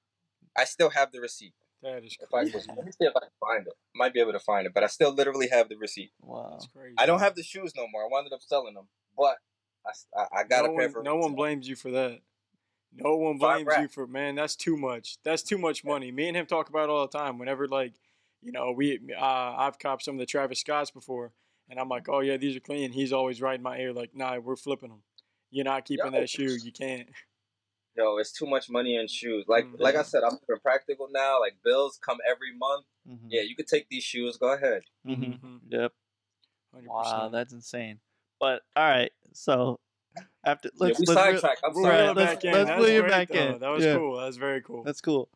I 0.57 0.65
still 0.65 0.89
have 0.91 1.11
the 1.11 1.19
receipt. 1.19 1.53
That 1.81 2.03
is 2.03 2.15
If 2.21 2.33
I 2.33 2.41
crazy. 2.41 2.55
was, 2.55 2.67
let 2.67 2.85
me 2.85 2.91
see 2.91 3.05
if 3.05 3.13
I 3.15 3.19
can 3.19 3.29
find 3.39 3.67
it. 3.67 3.73
Might 3.95 4.13
be 4.13 4.21
able 4.21 4.31
to 4.33 4.39
find 4.39 4.65
it, 4.65 4.73
but 4.73 4.83
I 4.83 4.87
still 4.87 5.11
literally 5.11 5.49
have 5.49 5.67
the 5.67 5.75
receipt. 5.75 6.11
Wow. 6.21 6.49
That's 6.51 6.67
crazy. 6.67 6.95
I 6.97 7.05
don't 7.05 7.19
have 7.19 7.35
the 7.35 7.43
shoes 7.43 7.73
no 7.75 7.87
more. 7.91 8.03
I 8.03 8.07
wound 8.09 8.31
up 8.31 8.41
selling 8.41 8.75
them, 8.75 8.87
but 9.17 9.37
I, 9.85 9.91
I, 10.21 10.25
I 10.39 10.43
got 10.43 10.65
no 10.65 10.73
a 10.73 10.77
pair 10.77 10.85
one, 10.87 10.91
for 10.91 11.03
no 11.03 11.15
one 11.15 11.23
retail. 11.31 11.35
blames 11.35 11.67
you 11.67 11.75
for 11.75 11.91
that. 11.91 12.19
No 12.95 13.15
one 13.17 13.37
blames 13.37 13.61
you 13.61 13.67
racks. 13.67 13.93
for 13.93 14.07
man. 14.07 14.35
That's 14.35 14.55
too 14.55 14.77
much. 14.77 15.17
That's 15.23 15.41
too 15.41 15.57
much 15.57 15.83
money. 15.83 16.11
Me 16.11 16.27
and 16.27 16.37
him 16.37 16.45
talk 16.45 16.69
about 16.69 16.83
it 16.83 16.89
all 16.89 17.07
the 17.07 17.17
time. 17.17 17.37
Whenever 17.39 17.67
like, 17.67 17.93
you 18.41 18.51
know, 18.51 18.71
we 18.71 18.99
uh, 19.19 19.23
I've 19.57 19.79
copped 19.79 20.03
some 20.03 20.15
of 20.15 20.19
the 20.19 20.25
Travis 20.25 20.59
Scotts 20.59 20.91
before, 20.91 21.33
and 21.69 21.79
I'm 21.79 21.89
like, 21.89 22.07
oh 22.07 22.19
yeah, 22.19 22.37
these 22.37 22.55
are 22.55 22.59
clean. 22.61 22.91
He's 22.91 23.11
always 23.11 23.41
right 23.41 23.55
in 23.57 23.63
my 23.63 23.77
ear, 23.79 23.91
like, 23.93 24.15
nah, 24.15 24.37
we're 24.37 24.55
flipping 24.55 24.89
them. 24.89 25.01
You're 25.49 25.65
not 25.65 25.85
keeping 25.85 26.13
Yo. 26.13 26.19
that 26.19 26.29
shoe. 26.29 26.55
You 26.63 26.71
can't. 26.71 27.09
Yo, 27.95 28.17
it's 28.17 28.31
too 28.31 28.47
much 28.47 28.69
money 28.69 28.95
in 28.95 29.07
shoes. 29.07 29.45
Like, 29.47 29.65
Mm. 29.65 29.79
like 29.79 29.95
I 29.95 30.01
said, 30.01 30.23
I'm 30.23 30.37
super 30.39 30.57
practical 30.59 31.07
now. 31.11 31.39
Like 31.39 31.57
bills 31.63 31.99
come 32.03 32.17
every 32.27 32.55
month. 32.57 32.85
Mhm. 33.07 33.27
Yeah, 33.29 33.41
you 33.41 33.55
could 33.55 33.67
take 33.67 33.87
these 33.89 34.03
shoes. 34.03 34.37
Go 34.37 34.51
ahead. 34.53 34.81
Mhm. 35.05 35.39
Mhm. 35.39 35.59
Yep. 35.69 35.93
100%. 36.71 36.87
Wow, 36.87 37.29
that's 37.29 37.53
insane. 37.53 37.99
But 38.39 38.63
all 38.75 38.83
right, 38.83 39.11
so 39.33 39.79
after 40.43 40.69
let's 40.77 40.99
yeah, 40.99 41.05
we 41.05 41.05
let's 41.05 41.09
re- 41.09 41.15
sidetracked. 41.33 41.61
I'm 41.63 41.73
sorry. 41.75 41.85
Right, 41.87 41.99
reel 42.01 42.09
it 42.11 42.15
let's- 42.17 42.33
back 42.35 42.43
in. 42.45 42.51
let's 42.53 42.67
That 42.69 42.75
reel 42.79 42.81
was 42.81 42.89
it 43.05 43.07
back 43.09 43.29
though. 43.29 43.39
in. 43.53 43.59
That 43.59 43.69
was 43.69 43.85
Yeah. 43.85 43.95
cool. 43.97 44.17
That 44.17 44.25
was 44.25 44.37
very 44.37 44.61
cool. 44.61 44.83
That's 44.83 45.01
cool. 45.01 45.29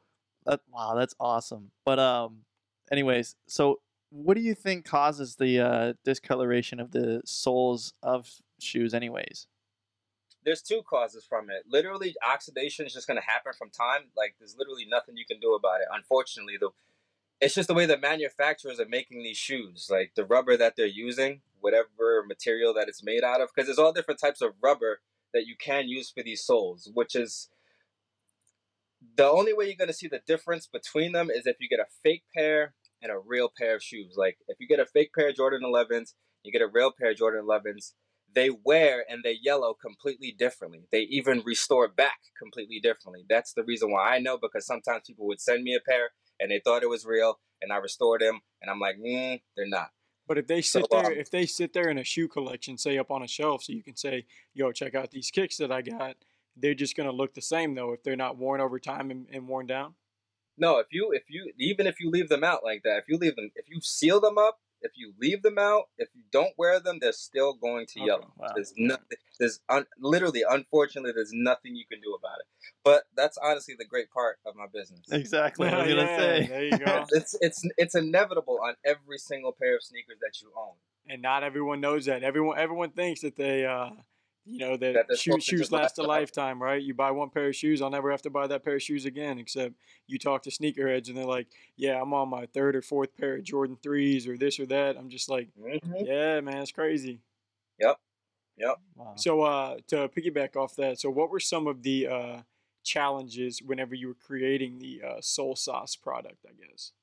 That 0.45 0.61
wow, 0.69 0.95
that's 0.95 1.13
awesome. 1.19 1.71
But 1.85 1.99
um, 1.99 2.45
anyways, 2.91 3.35
so 3.47 3.81
what 4.09 4.33
do 4.35 4.41
you 4.41 4.55
think 4.55 4.85
causes 4.85 5.35
the 5.35 5.59
uh, 5.59 5.93
discoloration 6.03 6.79
of 6.79 6.91
the 6.91 7.21
soles 7.25 7.93
of 8.01 8.31
shoes, 8.59 8.93
anyways? 8.93 9.47
There's 10.45 10.61
two 10.61 10.81
causes 10.87 11.25
from 11.27 11.49
it. 11.49 11.63
Literally, 11.67 12.15
oxidation 12.27 12.85
is 12.85 12.93
just 12.93 13.07
gonna 13.07 13.21
happen 13.21 13.53
from 13.57 13.69
time. 13.69 14.09
Like, 14.15 14.35
there's 14.39 14.55
literally 14.57 14.85
nothing 14.89 15.17
you 15.17 15.25
can 15.25 15.39
do 15.39 15.53
about 15.55 15.81
it. 15.81 15.87
Unfortunately, 15.91 16.55
the 16.59 16.69
it's 17.39 17.53
just 17.53 17.67
the 17.67 17.73
way 17.73 17.85
the 17.85 17.97
manufacturers 17.97 18.79
are 18.79 18.87
making 18.87 19.21
these 19.21 19.37
shoes, 19.37 19.89
like 19.91 20.13
the 20.15 20.25
rubber 20.25 20.57
that 20.57 20.75
they're 20.75 20.87
using, 20.87 21.41
whatever 21.59 22.23
material 22.27 22.73
that 22.73 22.87
it's 22.87 23.03
made 23.03 23.23
out 23.23 23.41
of, 23.41 23.49
because 23.53 23.67
there's 23.67 23.77
all 23.77 23.93
different 23.93 24.19
types 24.19 24.41
of 24.41 24.53
rubber 24.61 25.01
that 25.33 25.45
you 25.45 25.55
can 25.55 25.87
use 25.87 26.09
for 26.09 26.23
these 26.23 26.43
soles, 26.43 26.89
which 26.93 27.15
is 27.15 27.49
the 29.15 29.29
only 29.29 29.53
way 29.53 29.65
you're 29.65 29.75
going 29.75 29.87
to 29.87 29.93
see 29.93 30.07
the 30.07 30.21
difference 30.25 30.67
between 30.67 31.11
them 31.11 31.29
is 31.29 31.45
if 31.45 31.57
you 31.59 31.69
get 31.69 31.79
a 31.79 31.85
fake 32.03 32.23
pair 32.35 32.73
and 33.01 33.11
a 33.11 33.19
real 33.19 33.51
pair 33.55 33.75
of 33.75 33.83
shoes. 33.83 34.15
Like 34.17 34.37
if 34.47 34.57
you 34.59 34.67
get 34.67 34.79
a 34.79 34.85
fake 34.85 35.11
pair 35.13 35.29
of 35.29 35.35
Jordan 35.35 35.61
11s, 35.63 36.13
you 36.43 36.51
get 36.51 36.61
a 36.61 36.67
real 36.67 36.91
pair 36.91 37.11
of 37.11 37.17
Jordan 37.17 37.45
11s, 37.45 37.93
they 38.37 38.51
wear 38.51 39.03
and 39.09 39.23
they 39.23 39.35
yellow 39.41 39.73
completely 39.73 40.31
differently. 40.37 40.87
They 40.91 41.01
even 41.09 41.41
restore 41.43 41.87
back 41.87 42.19
completely 42.37 42.79
differently. 42.79 43.25
That's 43.27 43.53
the 43.53 43.63
reason 43.63 43.91
why 43.91 44.15
I 44.15 44.19
know 44.19 44.37
because 44.37 44.63
sometimes 44.67 45.03
people 45.07 45.25
would 45.25 45.41
send 45.41 45.63
me 45.63 45.73
a 45.73 45.79
pair 45.79 46.11
and 46.39 46.51
they 46.51 46.61
thought 46.63 46.83
it 46.83 46.89
was 46.89 47.03
real 47.03 47.39
and 47.63 47.73
I 47.73 47.77
restored 47.77 48.21
them 48.21 48.41
and 48.61 48.69
I'm 48.69 48.79
like, 48.79 48.97
mm, 48.97 49.41
they're 49.55 49.67
not. 49.67 49.87
But 50.27 50.37
if 50.37 50.45
they 50.45 50.61
sit 50.61 50.83
So, 50.83 50.87
there, 50.91 51.07
um, 51.07 51.13
if 51.13 51.31
they 51.31 51.47
sit 51.47 51.73
there 51.73 51.89
in 51.89 51.97
a 51.97 52.03
shoe 52.03 52.27
collection, 52.27 52.77
say 52.77 52.99
up 52.99 53.09
on 53.09 53.23
a 53.23 53.27
shelf, 53.27 53.63
so 53.63 53.73
you 53.73 53.81
can 53.81 53.95
say, 53.95 54.25
"Yo, 54.53 54.71
check 54.71 54.93
out 54.93 55.09
these 55.09 55.31
kicks 55.31 55.57
that 55.57 55.71
I 55.71 55.81
got." 55.81 56.17
They're 56.55 56.75
just 56.75 56.95
gonna 56.97 57.13
look 57.13 57.33
the 57.33 57.41
same 57.41 57.75
though 57.75 57.93
if 57.93 58.03
they're 58.03 58.17
not 58.17 58.37
worn 58.37 58.59
over 58.61 58.77
time 58.77 59.09
and, 59.09 59.27
and 59.31 59.47
worn 59.47 59.67
down. 59.67 59.95
No, 60.57 60.79
if 60.79 60.87
you 60.91 61.11
if 61.13 61.23
you 61.29 61.53
even 61.57 61.87
if 61.87 61.99
you 62.01 62.11
leave 62.11 62.27
them 62.27 62.43
out 62.43 62.63
like 62.63 62.81
that, 62.83 62.97
if 62.97 63.05
you 63.07 63.17
leave 63.17 63.35
them 63.37 63.51
if 63.55 63.69
you 63.69 63.79
seal 63.81 64.19
them 64.19 64.37
up, 64.37 64.59
if 64.81 64.91
you 64.95 65.13
leave 65.19 65.41
them 65.41 65.57
out, 65.57 65.85
if 65.97 66.09
you 66.13 66.21
don't 66.31 66.53
wear 66.57 66.79
them, 66.79 66.99
they're 67.01 67.11
still 67.11 67.53
going 67.53 67.85
to 67.87 67.99
Okay, 67.99 68.07
yellow. 68.07 68.31
wow. 68.37 68.51
There's 68.55 68.73
nothing. 68.77 69.17
There's 69.39 69.59
un, 69.69 69.85
literally, 69.99 70.43
unfortunately, 70.47 71.11
there's 71.13 71.31
nothing 71.33 71.75
you 71.75 71.85
can 71.89 71.99
do 72.01 72.13
about 72.17 72.39
it. 72.39 72.45
But 72.83 73.03
that's 73.15 73.37
honestly 73.37 73.75
the 73.77 73.85
great 73.85 74.11
part 74.11 74.37
of 74.45 74.55
my 74.55 74.65
business. 74.73 75.01
Exactly. 75.11 75.67
I 75.69 75.77
was 75.77 75.87
gonna 75.87 76.01
Yeah, 76.01 76.15
say. 76.17 76.47
there 76.47 76.63
you 76.65 76.77
go. 76.77 77.05
It's 77.11 77.35
it's 77.41 77.63
it's 77.77 77.95
inevitable 77.95 78.59
on 78.63 78.75
every 78.85 79.17
single 79.17 79.51
pair 79.51 79.75
of 79.75 79.83
sneakers 79.83 80.17
that 80.21 80.41
you 80.41 80.51
own. 80.57 80.73
and 81.09 81.21
not 81.21 81.43
everyone 81.43 81.81
knows 81.81 82.05
that. 82.05 82.23
Everyone 82.23 82.57
everyone 82.57 82.91
thinks 82.91 83.21
that 83.21 83.35
they 83.35 83.65
uh 83.65 83.89
you 84.47 84.59
know 84.59 84.77
that, 84.77 84.93
That 85.09 85.17
shoe, 85.17 85.39
shoes 85.39 85.71
last 85.71 85.83
last 85.83 85.97
a 85.99 86.03
lifetime, 86.03 86.61
right? 86.61 86.81
You 86.81 86.93
buy 86.93 87.11
one 87.11 87.29
pair 87.29 87.47
of 87.47 87.55
shoes, 87.55 87.81
I'll 87.81 87.89
never 87.89 88.11
have 88.11 88.21
to 88.23 88.29
buy 88.29 88.47
that 88.47 88.63
pair 88.63 88.75
of 88.75 88.81
shoes 88.83 89.05
again. 89.05 89.39
Except 89.39 89.75
you 90.07 90.17
talk 90.19 90.43
to 90.43 90.49
sneakerheads 90.49 91.07
and 91.09 91.17
they're 91.17 91.25
like, 91.25 91.47
"Yeah, 91.75 92.01
I'm 92.01 92.13
on 92.13 92.29
my 92.29 92.45
third 92.47 92.75
or 92.75 92.81
fourth 92.81 93.15
pair 93.17 93.35
of 93.35 93.43
Jordan 93.43 93.77
threes 93.81 94.27
or 94.27 94.37
this 94.37 94.59
or 94.59 94.65
that." 94.67 94.97
I'm 94.97 95.09
just 95.09 95.29
like, 95.29 95.49
Mhm. 95.55 96.05
"Yeah, 96.05 96.41
man, 96.41 96.61
it's 96.61 96.71
crazy." 96.71 97.21
Yep, 97.79 97.99
yep. 98.57 98.77
Wow. 98.95 99.13
So 99.15 99.41
uh, 99.41 99.77
to 99.87 100.09
piggyback 100.09 100.55
off 100.55 100.75
that, 100.77 100.99
so 100.99 101.09
what 101.09 101.29
were 101.29 101.39
some 101.39 101.67
of 101.67 101.83
the 101.83 102.07
uh, 102.07 102.41
challenges 102.83 103.61
whenever 103.61 103.95
you 103.95 104.07
were 104.07 104.15
creating 104.15 104.79
the 104.79 105.01
uh, 105.03 105.21
Soul 105.21 105.55
Sauce 105.55 105.95
product? 105.95 106.45
I 106.47 106.53
guess. 106.53 106.93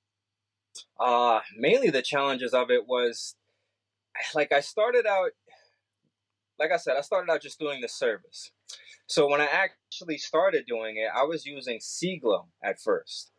Uh, 0.99 1.41
mainly 1.57 1.91
the 1.91 2.03
challenges 2.03 2.53
of 2.55 2.71
it 2.71 2.87
was 2.87 3.37
like 4.35 4.53
I 4.53 4.61
started 4.61 5.07
out, 5.07 5.33
like 6.65 6.73
I 6.73 6.79
said, 6.79 6.97
I 6.97 7.03
started 7.03 7.31
out 7.31 7.43
just 7.43 7.59
doing 7.59 7.83
the 7.83 7.89
service. 7.89 8.51
So 9.07 9.29
when 9.29 9.43
I 9.43 9.49
actually 9.53 10.17
started 10.17 10.65
doing 10.67 10.97
it, 10.97 11.11
I 11.15 11.23
was 11.25 11.45
using 11.45 11.79
Glow 12.23 12.47
at 12.63 12.81
first. 12.81 13.33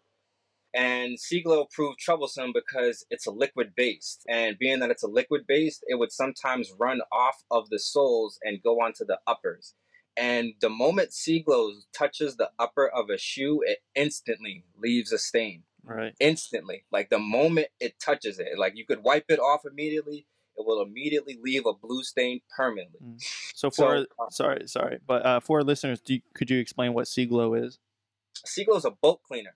And 0.75 1.17
Glow 1.43 1.65
proved 1.73 1.97
troublesome 1.97 2.53
because 2.53 3.03
it's 3.09 3.25
a 3.25 3.31
liquid 3.31 3.73
based. 3.75 4.23
And 4.29 4.59
being 4.59 4.77
that 4.79 4.91
it's 4.91 5.01
a 5.01 5.07
liquid 5.07 5.47
based, 5.47 5.83
it 5.87 5.97
would 5.97 6.11
sometimes 6.11 6.71
run 6.77 7.01
off 7.11 7.43
of 7.49 7.69
the 7.71 7.79
soles 7.79 8.37
and 8.43 8.61
go 8.61 8.79
onto 8.79 9.05
the 9.05 9.17
uppers. 9.25 9.73
And 10.15 10.53
the 10.61 10.69
moment 10.69 11.11
Glow 11.43 11.71
touches 11.97 12.37
the 12.37 12.51
upper 12.59 12.87
of 12.87 13.09
a 13.09 13.17
shoe, 13.17 13.63
it 13.65 13.79
instantly 13.95 14.65
leaves 14.77 15.11
a 15.11 15.17
stain 15.17 15.63
Right. 15.83 16.13
instantly. 16.19 16.83
Like 16.91 17.09
the 17.09 17.19
moment 17.19 17.69
it 17.79 17.99
touches 17.99 18.39
it, 18.39 18.59
like 18.59 18.73
you 18.75 18.85
could 18.85 19.03
wipe 19.03 19.25
it 19.29 19.39
off 19.39 19.65
immediately. 19.65 20.27
It 20.57 20.65
will 20.65 20.81
immediately 20.81 21.37
leave 21.41 21.65
a 21.65 21.73
blue 21.73 22.03
stain 22.03 22.41
permanently. 22.55 22.99
So 23.53 23.69
So, 23.69 23.69
for 23.69 23.95
uh, 23.97 24.29
sorry, 24.29 24.67
sorry, 24.67 24.99
but 25.05 25.25
uh, 25.25 25.39
for 25.39 25.59
our 25.59 25.63
listeners, 25.63 25.99
do 26.01 26.15
you, 26.15 26.21
could 26.33 26.49
you 26.49 26.59
explain 26.59 26.93
what 26.93 27.07
Seaglow 27.07 27.53
is? 27.53 27.79
Seaglow 28.45 28.77
is 28.77 28.85
a 28.85 28.91
boat 28.91 29.21
cleaner. 29.23 29.55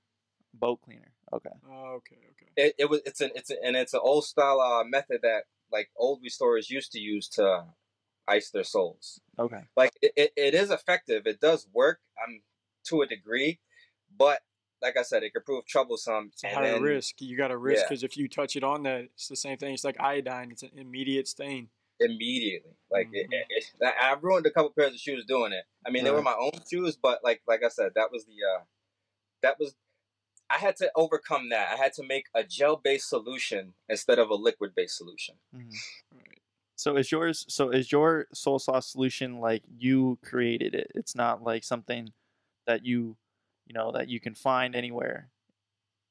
Boat 0.53 0.81
cleaner. 0.81 1.11
Okay. 1.31 1.49
Oh, 1.69 1.97
okay, 1.97 2.17
okay. 2.31 2.47
It, 2.55 2.75
it 2.77 2.89
was 2.89 3.01
it's 3.05 3.21
an 3.21 3.31
it's 3.35 3.49
an, 3.49 3.57
and 3.63 3.75
it's 3.75 3.93
an 3.93 4.01
old 4.03 4.25
style 4.25 4.59
uh, 4.59 4.83
method 4.83 5.19
that 5.21 5.43
like 5.71 5.89
old 5.95 6.21
restorers 6.23 6.69
used 6.69 6.91
to 6.93 6.99
use 6.99 7.29
to 7.29 7.65
ice 8.27 8.49
their 8.49 8.63
soles. 8.63 9.21
Okay. 9.37 9.61
Like 9.77 9.93
it, 10.01 10.11
it, 10.15 10.33
it 10.35 10.53
is 10.53 10.71
effective. 10.71 11.25
It 11.25 11.39
does 11.39 11.67
work. 11.73 11.99
um 12.25 12.41
to 12.85 13.01
a 13.01 13.07
degree, 13.07 13.59
but 14.15 14.41
like 14.81 14.97
I 14.97 15.01
said, 15.03 15.23
it 15.23 15.33
could 15.33 15.45
prove 15.45 15.65
troublesome. 15.65 16.29
It's 16.33 16.43
a 16.43 16.47
and 16.47 16.55
higher 16.57 16.73
then- 16.73 16.81
risk. 16.83 17.21
You 17.21 17.35
got 17.37 17.49
to 17.49 17.57
risk 17.57 17.81
Yeah. 17.81 17.87
because 17.89 18.03
if 18.03 18.15
you 18.17 18.27
touch 18.27 18.55
it 18.55 18.63
on 18.63 18.83
that, 18.83 19.01
it's 19.13 19.27
the 19.27 19.35
same 19.35 19.57
thing. 19.57 19.73
It's 19.73 19.83
like 19.83 19.99
iodine. 19.99 20.51
It's 20.51 20.63
an 20.63 20.71
immediate 20.75 21.27
stain. 21.27 21.69
immediately. 22.01 22.71
Like 22.89 23.09
it, 23.11 23.29
Mhm. 23.29 23.33
it, 23.33 23.45
it, 23.49 23.65
I 23.83 24.11
I 24.11 24.13
ruined 24.13 24.45
a 24.45 24.51
couple 24.51 24.69
pairs 24.71 24.93
of 24.93 24.99
shoes 25.01 25.25
doing 25.25 25.51
it. 25.51 25.65
I 25.85 25.89
mean, 25.89 26.05
they 26.05 26.11
were 26.11 26.21
my 26.21 26.33
own 26.39 26.51
shoes, 26.71 26.95
but 26.95 27.21
like 27.25 27.41
like 27.45 27.61
I 27.61 27.67
said, 27.67 27.91
that 27.95 28.09
was 28.09 28.23
the 28.25 28.37
uh, 28.41 28.63
that 29.41 29.59
was 29.59 29.75
I 30.49 30.57
had 30.59 30.77
to 30.77 30.89
overcome 30.95 31.49
that. 31.49 31.73
I 31.73 31.75
had 31.75 31.91
to 31.95 32.03
make 32.03 32.27
a 32.33 32.43
gel 32.45 32.77
based 32.77 33.09
solution 33.09 33.73
instead 33.89 34.17
of 34.17 34.29
a 34.29 34.35
liquid 34.35 34.73
based 34.75 34.95
solution. 34.97 35.35
Mhm. 35.53 35.73
Right. 36.15 36.41
So 36.77 36.95
is 36.95 37.11
yours? 37.11 37.45
So 37.49 37.69
is 37.69 37.91
your 37.91 38.27
soul 38.33 38.59
sauce 38.59 38.87
solution 38.93 39.39
like 39.41 39.63
you 39.77 40.19
created 40.23 40.73
it? 40.73 40.91
It's 40.95 41.15
not 41.15 41.43
like 41.43 41.65
something 41.65 42.13
that 42.65 42.85
you, 42.85 43.17
you 43.69 43.73
know, 43.75 43.91
that 43.93 44.09
you 44.09 44.19
can 44.19 44.33
find 44.35 44.75
anywhere. 44.75 45.29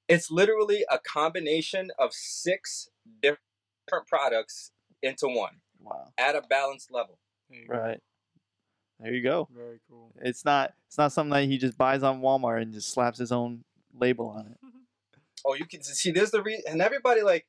It's 0.09 0.31
literally 0.31 0.85
a 0.91 0.99
combination 0.99 1.91
of 1.99 2.13
six 2.15 2.89
different 3.21 4.07
products 4.07 4.71
into 5.03 5.27
one 5.29 5.61
Wow. 5.81 6.13
at 6.17 6.35
a 6.37 6.41
balanced 6.49 6.91
level. 6.91 7.19
There 7.51 7.59
you 7.61 7.69
go. 7.69 7.75
Right. 7.75 8.01
There 9.01 9.13
you 9.15 9.23
go. 9.23 9.49
Very 9.55 9.81
cool. 9.89 10.13
It's 10.23 10.45
not. 10.45 10.73
It's 10.87 10.99
not 10.99 11.13
something 11.13 11.33
that 11.33 11.45
he 11.45 11.59
just 11.59 11.77
buys 11.79 12.03
on 12.03 12.21
Walmart 12.21 12.63
and 12.63 12.73
just 12.73 12.91
slaps 12.91 13.19
his 13.19 13.31
own 13.33 13.65
label 13.93 14.29
on 14.29 14.47
it. 14.47 14.59
Oh, 15.47 15.55
you 15.55 15.67
can 15.67 15.85
see. 15.85 16.11
There's 16.11 16.33
the 16.33 16.43
reason, 16.43 16.65
and 16.69 16.83
everybody 16.83 17.23
like, 17.23 17.47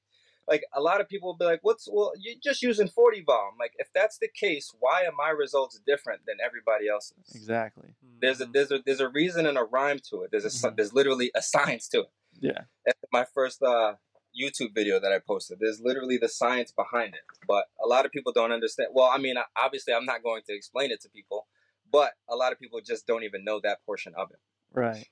like 0.50 0.64
a 0.74 0.82
lot 0.82 1.00
of 1.00 1.08
people 1.08 1.30
will 1.30 1.38
be 1.38 1.46
like, 1.46 1.60
"What's 1.62 1.88
well? 1.92 2.12
You're 2.20 2.36
just 2.44 2.62
using 2.62 2.88
40 2.90 3.22
volume." 3.24 3.56
Like, 3.60 3.74
if 3.78 3.88
that's 3.94 4.18
the 4.18 4.28
case, 4.28 4.74
why 4.80 5.06
are 5.06 5.12
my 5.16 5.30
results 5.30 5.80
different 5.86 6.22
than 6.26 6.38
everybody 6.44 6.88
else's? 6.90 7.16
Exactly. 7.36 7.90
There's 8.22 8.42
a 8.42 8.48
Mhm. 8.48 8.54
there's 8.54 8.72
a 8.72 8.80
there's 8.86 9.00
a 9.00 9.10
reason 9.10 9.46
and 9.46 9.58
a 9.58 9.64
rhyme 9.64 10.00
to 10.10 10.24
it. 10.24 10.32
There's 10.32 10.46
a 10.46 10.50
sci- 10.50 10.70
Mhm. 10.70 10.76
there's 10.78 10.94
literally 10.94 11.32
a 11.36 11.42
science 11.42 11.88
to 11.90 12.00
it. 12.02 12.12
Yeah. 12.42 12.62
That's 12.86 13.00
my 13.12 13.26
first 13.26 13.62
uh, 13.64 13.96
YouTube 14.40 14.74
video 14.76 15.00
that 15.00 15.12
I 15.12 15.20
posted. 15.20 15.60
There's 15.60 15.80
literally 15.80 16.18
the 16.18 16.30
science 16.30 16.72
behind 16.72 17.14
it, 17.16 17.22
but 17.48 17.66
a 17.84 17.88
lot 17.88 18.06
of 18.06 18.12
people 18.12 18.32
don't 18.32 18.52
understand. 18.52 18.90
Well, 18.94 19.08
I 19.08 19.18
mean, 19.18 19.36
obviously, 19.56 19.94
I'm 19.94 20.06
not 20.06 20.24
going 20.24 20.44
to 20.48 20.54
explain 20.56 20.92
it 20.92 21.02
to 21.02 21.10
people, 21.10 21.48
but 21.92 22.14
a 22.28 22.36
lot 22.36 22.52
of 22.54 22.60
people 22.60 22.80
just 22.82 23.06
don't 23.08 23.24
even 23.24 23.44
know 23.44 23.60
that 23.62 23.84
portion 23.86 24.14
of 24.16 24.32
it. 24.32 24.40
Right. 24.72 25.08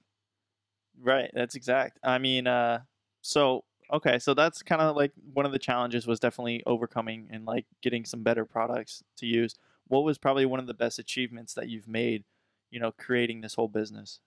Right. 0.99 1.31
That's 1.33 1.55
exact. 1.55 1.99
I 2.03 2.17
mean, 2.17 2.47
uh, 2.47 2.81
so 3.21 3.65
okay, 3.91 4.19
so 4.19 4.33
that's 4.33 4.61
kind 4.63 4.81
of 4.81 4.95
like 4.95 5.11
one 5.33 5.45
of 5.45 5.51
the 5.51 5.59
challenges 5.59 6.07
was 6.07 6.19
definitely 6.19 6.63
overcoming 6.65 7.27
and 7.31 7.45
like 7.45 7.65
getting 7.81 8.05
some 8.05 8.23
better 8.23 8.45
products 8.45 9.03
to 9.17 9.25
use. 9.25 9.55
What 9.87 10.03
was 10.03 10.17
probably 10.17 10.45
one 10.45 10.59
of 10.59 10.67
the 10.67 10.73
best 10.73 10.99
achievements 10.99 11.53
that 11.53 11.69
you've 11.69 11.87
made, 11.87 12.23
you 12.69 12.79
know, 12.79 12.91
creating 12.91 13.41
this 13.41 13.55
whole 13.55 13.67
business? 13.67 14.19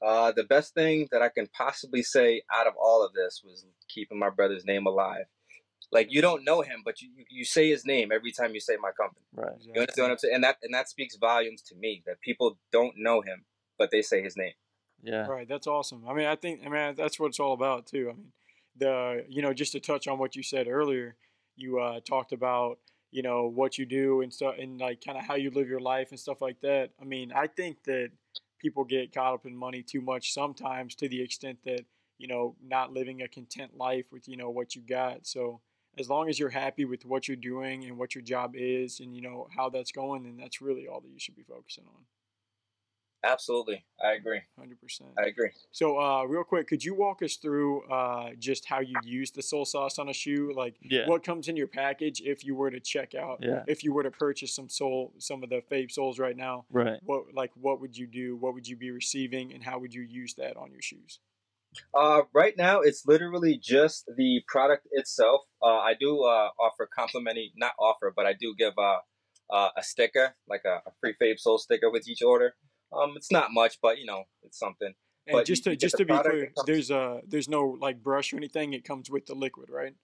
Uh, 0.00 0.30
the 0.32 0.44
best 0.44 0.74
thing 0.74 1.08
that 1.10 1.22
I 1.22 1.28
can 1.28 1.48
possibly 1.48 2.02
say 2.02 2.42
out 2.54 2.66
of 2.66 2.74
all 2.80 3.04
of 3.04 3.12
this 3.14 3.42
was 3.44 3.64
keeping 3.88 4.18
my 4.18 4.30
brother's 4.30 4.64
name 4.64 4.86
alive. 4.86 5.24
Like 5.90 6.08
you 6.10 6.20
don't 6.20 6.44
know 6.44 6.60
him, 6.60 6.82
but 6.84 7.00
you, 7.00 7.08
you, 7.16 7.24
you 7.30 7.44
say 7.44 7.70
his 7.70 7.84
name 7.84 8.12
every 8.12 8.30
time 8.30 8.54
you 8.54 8.60
say 8.60 8.76
my 8.80 8.90
company. 8.92 9.24
Right. 9.34 9.56
You 9.60 9.80
understand 9.80 10.04
what 10.04 10.12
I'm 10.12 10.18
saying? 10.18 10.34
And 10.34 10.44
that 10.44 10.56
and 10.62 10.74
that 10.74 10.88
speaks 10.88 11.16
volumes 11.16 11.62
to 11.62 11.74
me 11.74 12.02
that 12.06 12.20
people 12.20 12.58
don't 12.70 12.94
know 12.96 13.22
him, 13.22 13.44
but 13.78 13.90
they 13.90 14.02
say 14.02 14.22
his 14.22 14.36
name. 14.36 14.52
Yeah. 15.02 15.26
Right. 15.26 15.48
That's 15.48 15.66
awesome. 15.66 16.04
I 16.08 16.12
mean, 16.12 16.26
I 16.26 16.36
think, 16.36 16.60
I 16.64 16.68
mean, 16.68 16.94
that's 16.96 17.20
what 17.20 17.28
it's 17.28 17.40
all 17.40 17.52
about 17.52 17.86
too. 17.86 18.10
I 18.10 18.14
mean, 18.14 18.32
the, 18.76 19.24
you 19.28 19.42
know, 19.42 19.52
just 19.52 19.72
to 19.72 19.80
touch 19.80 20.08
on 20.08 20.18
what 20.18 20.36
you 20.36 20.42
said 20.42 20.68
earlier, 20.68 21.16
you 21.56 21.78
uh, 21.78 22.00
talked 22.00 22.32
about, 22.32 22.78
you 23.10 23.22
know, 23.22 23.46
what 23.46 23.78
you 23.78 23.86
do 23.86 24.20
and 24.20 24.32
stuff 24.32 24.56
and 24.58 24.80
like 24.80 25.02
kind 25.04 25.16
of 25.16 25.24
how 25.24 25.34
you 25.34 25.50
live 25.50 25.68
your 25.68 25.80
life 25.80 26.10
and 26.10 26.20
stuff 26.20 26.42
like 26.42 26.60
that. 26.60 26.90
I 27.00 27.04
mean, 27.04 27.32
I 27.32 27.46
think 27.46 27.84
that 27.84 28.10
people 28.58 28.84
get 28.84 29.14
caught 29.14 29.34
up 29.34 29.46
in 29.46 29.56
money 29.56 29.82
too 29.82 30.00
much 30.00 30.32
sometimes 30.32 30.94
to 30.96 31.08
the 31.08 31.22
extent 31.22 31.58
that, 31.64 31.84
you 32.18 32.26
know, 32.26 32.56
not 32.62 32.92
living 32.92 33.22
a 33.22 33.28
content 33.28 33.76
life 33.76 34.06
with, 34.10 34.28
you 34.28 34.36
know, 34.36 34.50
what 34.50 34.74
you 34.74 34.82
got. 34.82 35.26
So 35.26 35.60
as 35.96 36.08
long 36.10 36.28
as 36.28 36.38
you're 36.38 36.50
happy 36.50 36.84
with 36.84 37.04
what 37.04 37.28
you're 37.28 37.36
doing 37.36 37.84
and 37.84 37.96
what 37.96 38.14
your 38.14 38.22
job 38.22 38.54
is 38.54 39.00
and, 39.00 39.14
you 39.14 39.22
know, 39.22 39.48
how 39.56 39.68
that's 39.68 39.92
going, 39.92 40.24
then 40.24 40.36
that's 40.36 40.60
really 40.60 40.86
all 40.86 41.00
that 41.00 41.10
you 41.10 41.18
should 41.18 41.36
be 41.36 41.44
focusing 41.44 41.84
on. 41.86 42.02
Absolutely, 43.24 43.84
I 44.02 44.12
agree. 44.12 44.40
100%. 44.60 45.02
I 45.18 45.26
agree. 45.26 45.50
So, 45.72 46.00
uh, 46.00 46.22
real 46.24 46.44
quick, 46.44 46.68
could 46.68 46.84
you 46.84 46.94
walk 46.94 47.22
us 47.22 47.34
through 47.36 47.82
uh, 47.90 48.30
just 48.38 48.64
how 48.66 48.80
you 48.80 48.94
use 49.02 49.32
the 49.32 49.42
soul 49.42 49.64
sauce 49.64 49.98
on 49.98 50.08
a 50.08 50.12
shoe? 50.12 50.52
Like, 50.56 50.76
Yeah. 50.82 51.08
what 51.08 51.24
comes 51.24 51.48
in 51.48 51.56
your 51.56 51.66
package 51.66 52.20
if 52.20 52.44
you 52.44 52.54
were 52.54 52.70
to 52.70 52.78
check 52.80 53.14
out? 53.16 53.38
Yeah. 53.42 53.64
If 53.66 53.82
you 53.82 53.92
were 53.92 54.04
to 54.04 54.10
purchase 54.12 54.54
some 54.54 54.68
soul, 54.68 55.12
some 55.18 55.42
of 55.42 55.50
the 55.50 55.62
Fabe 55.70 55.90
soles 55.90 56.18
right 56.20 56.36
now, 56.36 56.64
Right. 56.70 57.00
what 57.02 57.34
like 57.34 57.50
what 57.56 57.80
would 57.80 57.96
you 57.98 58.06
do? 58.06 58.36
What 58.36 58.54
would 58.54 58.68
you 58.68 58.76
be 58.76 58.90
receiving, 58.92 59.52
and 59.52 59.64
how 59.64 59.78
would 59.80 59.92
you 59.92 60.02
use 60.02 60.34
that 60.34 60.56
on 60.56 60.70
your 60.70 60.82
shoes? 60.82 61.18
Uh, 61.92 62.22
right 62.32 62.56
now, 62.56 62.80
it's 62.80 63.04
literally 63.06 63.58
just 63.58 64.06
the 64.16 64.42
product 64.46 64.86
itself. 64.92 65.42
Uh, 65.60 65.66
I 65.78 65.94
do 65.98 66.22
uh, 66.22 66.50
offer 66.58 66.86
complimentary, 66.86 67.52
not 67.56 67.72
offer, 67.78 68.12
but 68.14 68.26
I 68.26 68.32
do 68.32 68.54
give 68.56 68.72
uh, 68.78 68.98
uh, 69.50 69.70
a 69.76 69.82
sticker, 69.82 70.34
like 70.48 70.62
a, 70.64 70.82
a 70.86 70.92
free 71.00 71.14
Fabe 71.20 71.38
Soul 71.38 71.58
sticker 71.58 71.90
with 71.90 72.08
each 72.08 72.22
order. 72.22 72.54
Um, 72.92 73.14
it's 73.16 73.30
not 73.30 73.48
much, 73.52 73.78
but 73.82 73.98
you 73.98 74.06
know, 74.06 74.24
it's 74.42 74.58
something. 74.58 74.94
And 75.26 75.32
But 75.34 75.46
just 75.46 75.64
to 75.64 75.76
just 75.76 75.96
to 75.98 76.04
be 76.04 76.16
clear, 76.16 76.52
there's 76.66 76.90
uh 76.90 77.20
there's 77.26 77.48
no 77.48 77.76
like 77.80 78.02
brush 78.02 78.32
or 78.32 78.36
anything. 78.36 78.72
It 78.72 78.84
comes 78.84 79.10
with 79.10 79.26
the 79.26 79.34
liquid, 79.34 79.68
right? 79.70 79.94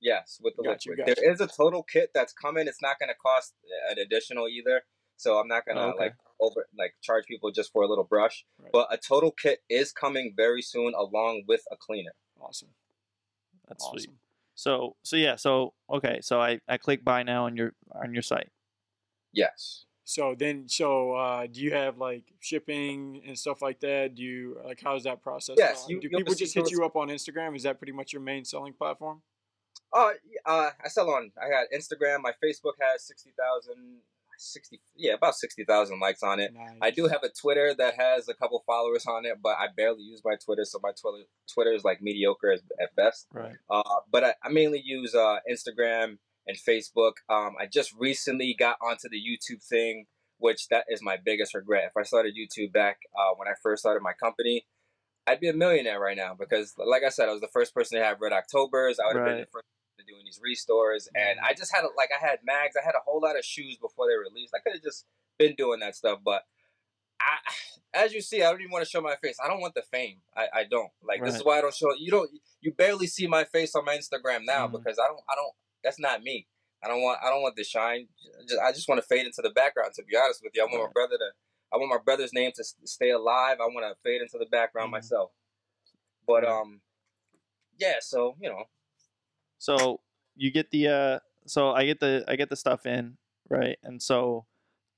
Yes, 0.00 0.38
with 0.42 0.54
the 0.56 0.62
Gotcha, 0.62 0.90
liquid. 0.90 1.06
gotcha. 1.06 1.20
There 1.22 1.32
is 1.32 1.40
a 1.40 1.46
total 1.46 1.82
kit 1.82 2.10
that's 2.14 2.34
coming. 2.34 2.68
It's 2.68 2.82
not 2.82 2.98
going 2.98 3.08
to 3.08 3.14
cost 3.14 3.54
an 3.90 3.98
additional 3.98 4.46
either. 4.46 4.82
So 5.16 5.38
I'm 5.38 5.48
not 5.48 5.64
going 5.64 5.76
to 5.76 5.84
Oh, 5.84 5.88
okay. 5.92 5.98
like 5.98 6.14
over 6.38 6.68
like 6.78 6.94
charge 7.02 7.24
people 7.24 7.50
just 7.50 7.72
for 7.72 7.82
a 7.82 7.88
little 7.88 8.04
brush. 8.04 8.44
Right. 8.60 8.70
But 8.70 8.88
a 8.90 8.98
total 8.98 9.30
kit 9.30 9.60
is 9.70 9.92
coming 9.92 10.34
very 10.36 10.60
soon 10.60 10.92
along 10.94 11.44
with 11.48 11.62
a 11.72 11.76
cleaner. 11.76 12.12
Awesome. 12.38 12.68
That's 13.66 13.82
awesome. 13.82 13.98
sweet. 13.98 14.10
So 14.54 14.96
so 15.02 15.16
yeah, 15.16 15.36
so 15.36 15.72
okay, 15.90 16.20
so 16.20 16.42
I, 16.42 16.60
I 16.68 16.76
click 16.76 17.02
buy 17.02 17.22
now 17.22 17.46
on 17.46 17.56
your 17.56 17.72
on 17.92 18.12
your 18.12 18.22
site. 18.22 18.50
Yes. 19.32 19.85
So 20.08 20.36
then, 20.38 20.68
so 20.68 21.16
uh, 21.16 21.48
do 21.50 21.60
you 21.60 21.72
have 21.74 21.98
like 21.98 22.22
shipping 22.38 23.22
and 23.26 23.36
stuff 23.36 23.60
like 23.60 23.80
that? 23.80 24.14
Do 24.14 24.22
you 24.22 24.56
like 24.64 24.80
how's 24.80 25.02
that 25.02 25.20
process? 25.20 25.56
Yes, 25.58 25.84
you- 25.88 26.00
do 26.00 26.08
people 26.08 26.32
just 26.32 26.54
hit 26.54 26.70
you 26.70 26.84
up 26.84 26.94
on 26.94 27.08
Instagram? 27.08 27.56
Is 27.56 27.64
that 27.64 27.78
pretty 27.78 27.92
much 27.92 28.12
your 28.12 28.22
main 28.22 28.44
selling 28.44 28.72
platform? 28.72 29.22
Uh, 29.92 30.10
uh, 30.44 30.70
I 30.84 30.88
sell 30.88 31.10
on. 31.10 31.32
I 31.36 31.48
got 31.50 31.66
Instagram. 31.76 32.22
My 32.22 32.30
Facebook 32.42 32.74
has 32.80 33.04
sixty 33.04 33.32
thousand, 33.36 33.98
sixty 34.38 34.80
yeah, 34.94 35.14
about 35.14 35.34
sixty 35.34 35.64
thousand 35.64 35.98
likes 35.98 36.22
on 36.22 36.38
it. 36.38 36.54
Nice. 36.54 36.78
I 36.80 36.92
do 36.92 37.08
have 37.08 37.24
a 37.24 37.28
Twitter 37.28 37.74
that 37.76 37.94
has 37.98 38.28
a 38.28 38.34
couple 38.34 38.62
followers 38.64 39.06
on 39.06 39.26
it, 39.26 39.38
but 39.42 39.56
I 39.58 39.66
barely 39.76 40.04
use 40.04 40.22
my 40.24 40.36
Twitter, 40.36 40.64
so 40.64 40.78
my 40.84 40.92
Twitter 41.00 41.24
Twitter 41.52 41.72
is 41.72 41.82
like 41.82 42.00
mediocre 42.00 42.52
as, 42.52 42.62
at 42.80 42.94
best. 42.94 43.26
Right. 43.32 43.56
Uh, 43.68 43.82
but 44.12 44.22
I, 44.22 44.34
I 44.44 44.50
mainly 44.50 44.82
use 44.84 45.16
uh, 45.16 45.38
Instagram 45.50 46.18
and 46.46 46.56
Facebook. 46.56 47.12
Um, 47.28 47.54
I 47.60 47.66
just 47.66 47.92
recently 47.98 48.54
got 48.58 48.76
onto 48.82 49.08
the 49.08 49.18
YouTube 49.18 49.62
thing, 49.62 50.06
which 50.38 50.68
that 50.68 50.84
is 50.88 51.02
my 51.02 51.16
biggest 51.22 51.54
regret. 51.54 51.84
If 51.86 51.96
I 51.96 52.02
started 52.02 52.34
YouTube 52.36 52.72
back 52.72 52.98
uh, 53.16 53.34
when 53.36 53.48
I 53.48 53.52
first 53.62 53.82
started 53.82 54.02
my 54.02 54.12
company, 54.12 54.66
I'd 55.26 55.40
be 55.40 55.48
a 55.48 55.52
millionaire 55.54 55.98
right 55.98 56.16
now 56.16 56.34
because, 56.38 56.74
like 56.78 57.02
I 57.04 57.08
said, 57.08 57.28
I 57.28 57.32
was 57.32 57.40
the 57.40 57.48
first 57.48 57.74
person 57.74 57.98
to 57.98 58.04
have 58.04 58.20
Red 58.20 58.32
Octobers. 58.32 58.98
I 59.00 59.06
would 59.08 59.16
have 59.16 59.26
been 59.26 59.40
the 59.40 59.46
first 59.52 59.64
person 59.98 60.06
doing 60.06 60.24
these 60.24 60.40
restores, 60.42 61.08
and 61.16 61.40
I 61.40 61.52
just 61.54 61.74
had 61.74 61.82
a, 61.84 61.88
like 61.96 62.10
I 62.16 62.24
had 62.24 62.38
mags. 62.44 62.76
I 62.80 62.84
had 62.84 62.94
a 62.94 63.02
whole 63.04 63.20
lot 63.20 63.36
of 63.36 63.44
shoes 63.44 63.76
before 63.80 64.06
they 64.08 64.14
were 64.14 64.22
released. 64.32 64.54
I 64.54 64.60
could 64.60 64.74
have 64.74 64.82
just 64.84 65.04
been 65.38 65.54
doing 65.56 65.80
that 65.80 65.96
stuff, 65.96 66.20
but. 66.24 66.42
I, 67.18 67.38
as 67.94 68.12
you 68.12 68.20
see, 68.20 68.42
I 68.42 68.50
don't 68.50 68.60
even 68.60 68.70
want 68.70 68.84
to 68.84 68.90
show 68.90 69.00
my 69.00 69.16
face. 69.16 69.38
I 69.42 69.48
don't 69.48 69.60
want 69.60 69.74
the 69.74 69.82
fame. 69.90 70.18
I, 70.36 70.46
I 70.54 70.64
don't 70.70 70.90
like. 71.02 71.24
This 71.24 71.36
is 71.36 71.44
why 71.44 71.58
I 71.58 71.60
don't 71.62 71.74
show. 71.74 71.88
You 71.98 72.10
don't. 72.10 72.30
You 72.60 72.72
barely 72.72 73.06
see 73.06 73.26
my 73.26 73.44
face 73.44 73.74
on 73.74 73.86
my 73.86 73.96
Instagram 73.96 74.40
now 74.44 74.68
Mhm. 74.68 74.72
because 74.72 74.98
I 74.98 75.06
don't. 75.06 75.20
I 75.28 75.34
don't. 75.34 75.52
That's 75.84 75.98
not 75.98 76.22
me. 76.22 76.46
I 76.82 76.88
don't 76.88 77.02
want. 77.02 77.18
I 77.24 77.30
don't 77.30 77.42
want 77.42 77.56
the 77.56 77.64
shine. 77.64 78.08
Just, 78.48 78.60
I 78.60 78.72
just 78.72 78.88
want 78.88 79.00
to 79.00 79.06
fade 79.06 79.26
into 79.26 79.42
the 79.42 79.50
background. 79.50 79.92
To 79.94 80.02
be 80.02 80.16
honest 80.16 80.42
with 80.42 80.52
you, 80.54 80.62
I 80.62 80.66
want 80.66 80.84
my 80.84 80.92
brother 80.92 81.16
to. 81.18 81.30
I 81.72 81.76
want 81.78 81.90
my 81.90 81.98
brother's 82.04 82.32
name 82.32 82.52
to 82.54 82.64
stay 82.84 83.10
alive. 83.10 83.58
I 83.60 83.66
want 83.66 83.84
to 83.86 83.96
fade 84.02 84.20
into 84.22 84.38
the 84.38 84.46
background 84.46 84.88
Mhm. 84.88 84.92
myself. 84.92 85.32
But 86.26 86.44
Right. 86.44 86.60
um, 86.60 86.80
yeah. 87.78 87.94
So 88.00 88.36
you 88.40 88.48
know, 88.48 88.64
So 89.58 90.00
you 90.36 90.50
get 90.50 90.70
the 90.70 90.88
uh 90.88 91.18
so 91.46 91.70
I 91.72 91.86
get 91.86 92.00
the 92.00 92.24
I 92.28 92.36
get 92.36 92.50
the 92.50 92.56
stuff 92.56 92.86
in, 92.86 93.16
right? 93.48 93.78
And 93.82 94.02
so 94.02 94.46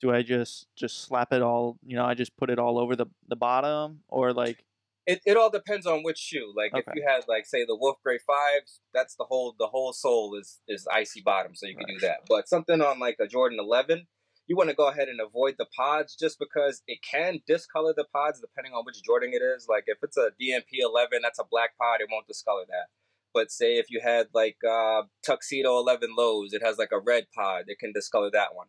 do 0.00 0.12
I 0.12 0.22
just 0.22 0.66
just 0.76 1.02
slap 1.02 1.32
it 1.32 1.42
all, 1.42 1.78
you 1.84 1.96
know, 1.96 2.04
I 2.04 2.14
just 2.14 2.36
put 2.36 2.50
it 2.50 2.58
all 2.58 2.78
over 2.78 2.96
the 2.96 3.06
the 3.28 3.36
bottom 3.36 4.02
or 4.08 4.32
like 4.32 4.64
it, 5.08 5.22
it 5.24 5.36
all 5.38 5.48
depends 5.48 5.86
on 5.86 6.02
which 6.02 6.18
shoe. 6.18 6.52
Like 6.54 6.72
if 6.74 6.84
you 6.94 7.02
had 7.08 7.22
like 7.26 7.46
say 7.46 7.64
the 7.64 7.74
Wolf 7.74 7.96
Grey 8.04 8.18
fives, 8.18 8.82
that's 8.92 9.16
the 9.16 9.24
whole 9.24 9.54
the 9.58 9.68
whole 9.68 9.94
sole 9.94 10.36
is 10.38 10.60
is 10.68 10.86
icy 10.92 11.22
bottom, 11.22 11.54
so 11.54 11.66
you 11.66 11.74
can 11.74 11.86
do 11.88 11.98
that. 12.00 12.18
But 12.28 12.46
something 12.46 12.82
on 12.82 13.00
like 13.00 13.16
a 13.18 13.26
Jordan 13.26 13.58
eleven, 13.58 14.06
you 14.46 14.54
want 14.54 14.68
to 14.68 14.76
go 14.76 14.88
ahead 14.88 15.08
and 15.08 15.18
avoid 15.18 15.54
the 15.56 15.64
pods 15.74 16.14
just 16.14 16.38
because 16.38 16.82
it 16.86 16.98
can 17.02 17.40
discolor 17.46 17.94
the 17.96 18.04
pods 18.12 18.38
depending 18.38 18.74
on 18.74 18.84
which 18.84 19.02
Jordan 19.02 19.30
it 19.32 19.40
is. 19.40 19.66
Like 19.66 19.84
if 19.86 19.96
it's 20.02 20.18
a 20.18 20.30
DMP 20.40 20.84
eleven, 20.84 21.20
that's 21.22 21.38
a 21.38 21.44
black 21.50 21.70
pod, 21.78 22.02
it 22.02 22.08
won't 22.12 22.26
discolor 22.26 22.66
that. 22.68 22.88
But 23.32 23.50
say 23.50 23.78
if 23.78 23.86
you 23.88 24.02
had 24.04 24.26
like 24.34 24.58
uh, 24.68 25.04
Tuxedo 25.24 25.78
eleven 25.78 26.10
lows, 26.18 26.52
it 26.52 26.62
has 26.62 26.76
like 26.76 26.92
a 26.92 27.00
red 27.00 27.24
pod, 27.34 27.64
it 27.68 27.78
can 27.78 27.94
discolor 27.94 28.30
that 28.34 28.54
one. 28.54 28.66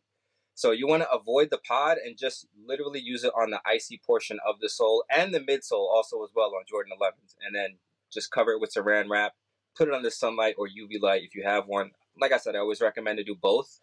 So 0.60 0.72
you 0.72 0.88
want 0.88 1.04
to 1.04 1.12
avoid 1.12 1.52
the 1.52 1.58
pod 1.58 2.00
and 2.04 2.18
just 2.18 2.46
literally 2.68 3.00
use 3.00 3.24
it 3.24 3.32
on 3.34 3.50
the 3.50 3.62
icy 3.66 4.02
portion 4.06 4.40
of 4.46 4.60
the 4.60 4.68
sole 4.68 5.06
and 5.10 5.34
the 5.34 5.40
midsole 5.40 5.88
also 5.88 6.22
as 6.22 6.32
well 6.36 6.48
on 6.48 6.64
Jordan 6.68 6.92
11s, 7.02 7.34
and 7.42 7.56
then 7.56 7.78
just 8.12 8.30
cover 8.30 8.52
it 8.52 8.60
with 8.60 8.74
Saran 8.74 9.10
wrap. 9.10 9.36
Put 9.78 9.88
it 9.88 9.94
under 9.94 10.10
sunlight 10.10 10.56
or 10.58 10.68
UV 10.68 11.02
light 11.02 11.24
if 11.24 11.34
you 11.34 11.44
have 11.46 11.68
one. 11.68 11.92
Like 12.20 12.34
I 12.34 12.38
said, 12.40 12.58
I 12.58 12.60
always 12.60 12.82
recommend 12.82 13.20
to 13.20 13.24
do 13.24 13.38
both. 13.42 13.80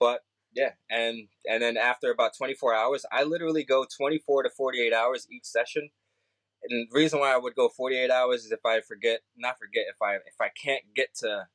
But 0.00 0.22
yeah, 0.52 0.72
and 0.90 1.28
and 1.48 1.62
then 1.62 1.76
after 1.76 2.10
about 2.10 2.36
24 2.36 2.74
hours, 2.74 3.06
I 3.12 3.22
literally 3.22 3.62
go 3.62 3.86
24 3.96 4.42
to 4.42 4.50
48 4.50 4.92
hours 4.92 5.28
each 5.30 5.44
session. 5.44 5.90
And 6.64 6.88
the 6.90 6.96
reason 6.98 7.20
why 7.20 7.32
I 7.32 7.36
would 7.36 7.54
go 7.54 7.68
48 7.68 8.10
hours 8.10 8.44
is 8.44 8.50
if 8.50 8.66
I 8.66 8.80
forget, 8.80 9.20
not 9.36 9.60
forget, 9.60 9.84
if 9.88 10.02
I 10.02 10.16
if 10.16 10.40
I 10.40 10.48
can't 10.48 10.82
get 10.96 11.14
to 11.18 11.46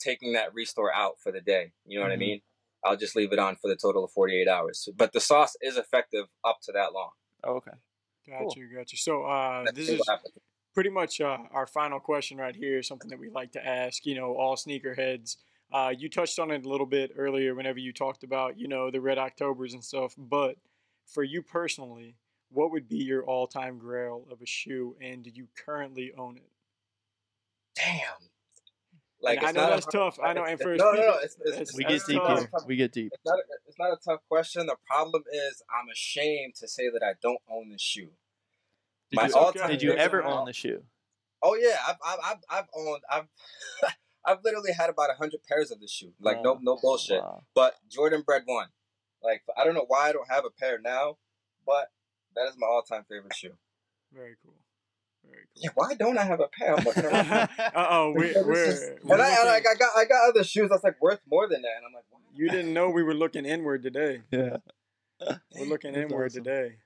taking 0.00 0.32
that 0.32 0.52
restore 0.54 0.92
out 0.92 1.20
for 1.22 1.32
the 1.32 1.40
day. 1.40 1.72
You 1.86 1.98
know 1.98 2.04
what 2.04 2.12
I 2.12 2.16
Mhm. 2.16 2.18
mean? 2.18 2.42
I'll 2.84 2.96
just 2.96 3.16
leave 3.16 3.32
it 3.32 3.38
on 3.38 3.56
for 3.56 3.68
the 3.68 3.76
total 3.76 4.04
of 4.04 4.10
48 4.12 4.48
hours. 4.48 4.88
But 4.96 5.12
the 5.12 5.20
sauce 5.20 5.56
is 5.60 5.76
effective 5.76 6.26
up 6.44 6.58
to 6.64 6.72
that 6.72 6.92
long. 6.92 7.10
oh, 7.44 7.54
okay. 7.56 7.72
Got 8.28 8.56
you, 8.56 8.68
got 8.74 8.92
you. 8.92 8.98
So 8.98 9.24
uh, 9.24 9.64
this 9.74 9.88
is 9.88 10.00
pretty 10.74 10.90
much 10.90 11.20
uh, 11.20 11.38
our 11.50 11.66
final 11.66 11.98
question 11.98 12.38
right 12.38 12.54
here. 12.54 12.82
Something 12.82 13.10
that 13.10 13.18
we 13.18 13.28
like 13.28 13.52
to 13.52 13.66
ask, 13.66 14.06
you 14.06 14.14
know, 14.14 14.34
all 14.34 14.56
sneakerheads. 14.56 15.36
Uh, 15.72 15.92
you 15.96 16.08
touched 16.08 16.38
on 16.38 16.50
it 16.50 16.64
a 16.64 16.68
little 16.68 16.86
bit 16.86 17.12
earlier 17.16 17.54
whenever 17.54 17.78
you 17.78 17.92
talked 17.92 18.24
about, 18.24 18.58
you 18.58 18.68
know, 18.68 18.90
the 18.90 19.00
Red 19.00 19.18
Octobers 19.18 19.74
and 19.74 19.84
stuff. 19.84 20.14
But 20.16 20.56
for 21.06 21.22
you 21.22 21.42
personally, 21.42 22.16
what 22.50 22.72
would 22.72 22.88
be 22.88 22.98
your 22.98 23.24
all-time 23.24 23.78
grail 23.78 24.26
of 24.30 24.42
a 24.42 24.46
shoe, 24.46 24.96
and 25.00 25.22
do 25.22 25.30
you 25.30 25.46
currently 25.56 26.12
own 26.16 26.36
it? 26.36 26.50
Damn. 27.76 28.29
Like, 29.22 29.42
I 29.42 29.52
know 29.52 29.60
not 29.62 29.68
a 29.72 29.74
that's 29.74 29.84
hard- 29.94 30.14
tough. 30.14 30.18
I 30.22 30.32
know, 30.32 30.42
it's- 30.44 30.52
and 30.52 30.60
for 30.60 30.76
no, 30.76 30.92
no, 30.92 31.00
no. 31.00 31.14
It's, 31.22 31.36
it's, 31.44 31.50
it's- 31.50 31.74
We 31.76 31.84
it's 31.84 32.04
get 32.06 32.12
deep 32.14 32.22
here. 32.22 32.48
tough- 32.50 32.66
We 32.66 32.76
get 32.76 32.92
deep. 32.92 33.12
It's 33.12 33.24
not, 33.26 33.38
a, 33.38 33.42
it's 33.68 33.78
not 33.78 33.92
a 33.92 33.96
tough 34.02 34.20
question. 34.28 34.66
The 34.66 34.76
problem 34.86 35.24
is 35.30 35.62
I'm 35.70 35.88
ashamed 35.90 36.54
to 36.56 36.68
say 36.68 36.88
that 36.88 37.02
I 37.02 37.14
don't 37.22 37.40
own 37.50 37.68
the 37.70 37.78
shoe. 37.78 38.10
Did 39.10 39.16
My 39.16 39.26
you, 39.28 39.34
all-time 39.34 39.68
did 39.70 39.82
you 39.82 39.92
ever 39.92 40.22
own 40.22 40.44
the 40.46 40.52
shoe? 40.52 40.84
Oh 41.42 41.54
yeah, 41.54 41.76
I've 41.88 41.96
I've 42.04 42.18
I've, 42.22 42.36
I've 42.50 42.64
owned 42.76 43.02
I've 43.10 43.28
I've 44.24 44.38
literally 44.44 44.72
had 44.72 44.90
about 44.90 45.08
hundred 45.16 45.42
pairs 45.44 45.70
of 45.70 45.80
this 45.80 45.90
shoe. 45.90 46.12
Like 46.20 46.42
no 46.42 46.54
oh, 46.54 46.58
no 46.62 46.78
bullshit. 46.80 47.20
Wow. 47.22 47.42
But 47.54 47.74
Jordan 47.88 48.22
Bred 48.24 48.42
one. 48.46 48.68
Like 49.22 49.42
I 49.56 49.64
don't 49.64 49.74
know 49.74 49.84
why 49.88 50.08
I 50.10 50.12
don't 50.12 50.30
have 50.30 50.44
a 50.44 50.50
pair 50.50 50.78
now, 50.78 51.16
but 51.66 51.88
that 52.36 52.46
is 52.46 52.54
my 52.58 52.66
all 52.66 52.82
time 52.82 53.04
favorite 53.08 53.34
shoe. 53.34 53.54
Very 54.12 54.36
cool. 54.44 54.54
Very 55.56 55.62
cool. 55.62 55.62
Yeah, 55.62 55.70
why 55.74 55.94
don't 55.94 56.18
I 56.18 56.24
have 56.24 56.40
a 56.40 56.48
pair? 56.48 56.74
I'm 56.76 56.84
looking 56.84 57.04
around. 57.04 57.30
uh 57.30 57.48
oh, 57.74 58.12
we're, 58.16 58.32
This 58.32 58.46
we're, 58.46 58.64
is- 58.64 58.90
we're 59.04 59.14
and 59.14 59.22
I, 59.22 59.40
and 59.40 59.48
I, 59.48 59.54
I 59.56 59.60
got 59.60 59.96
I 59.96 60.04
got 60.04 60.28
other 60.28 60.44
shoes 60.44 60.70
that's 60.70 60.84
like 60.84 61.00
worth 61.00 61.20
more 61.30 61.48
than 61.48 61.62
that, 61.62 61.72
and 61.76 61.86
I'm 61.86 61.92
like, 61.92 62.04
why? 62.10 62.20
you 62.34 62.48
didn't 62.48 62.72
know 62.72 62.88
we 62.90 63.02
were 63.02 63.14
looking 63.14 63.44
inward 63.44 63.82
today. 63.82 64.22
Yeah. 64.32 64.56
We're 65.54 65.66
looking 65.66 65.92
That's 65.92 66.10
inward 66.10 66.26
awesome. 66.30 66.44
today. 66.44 66.76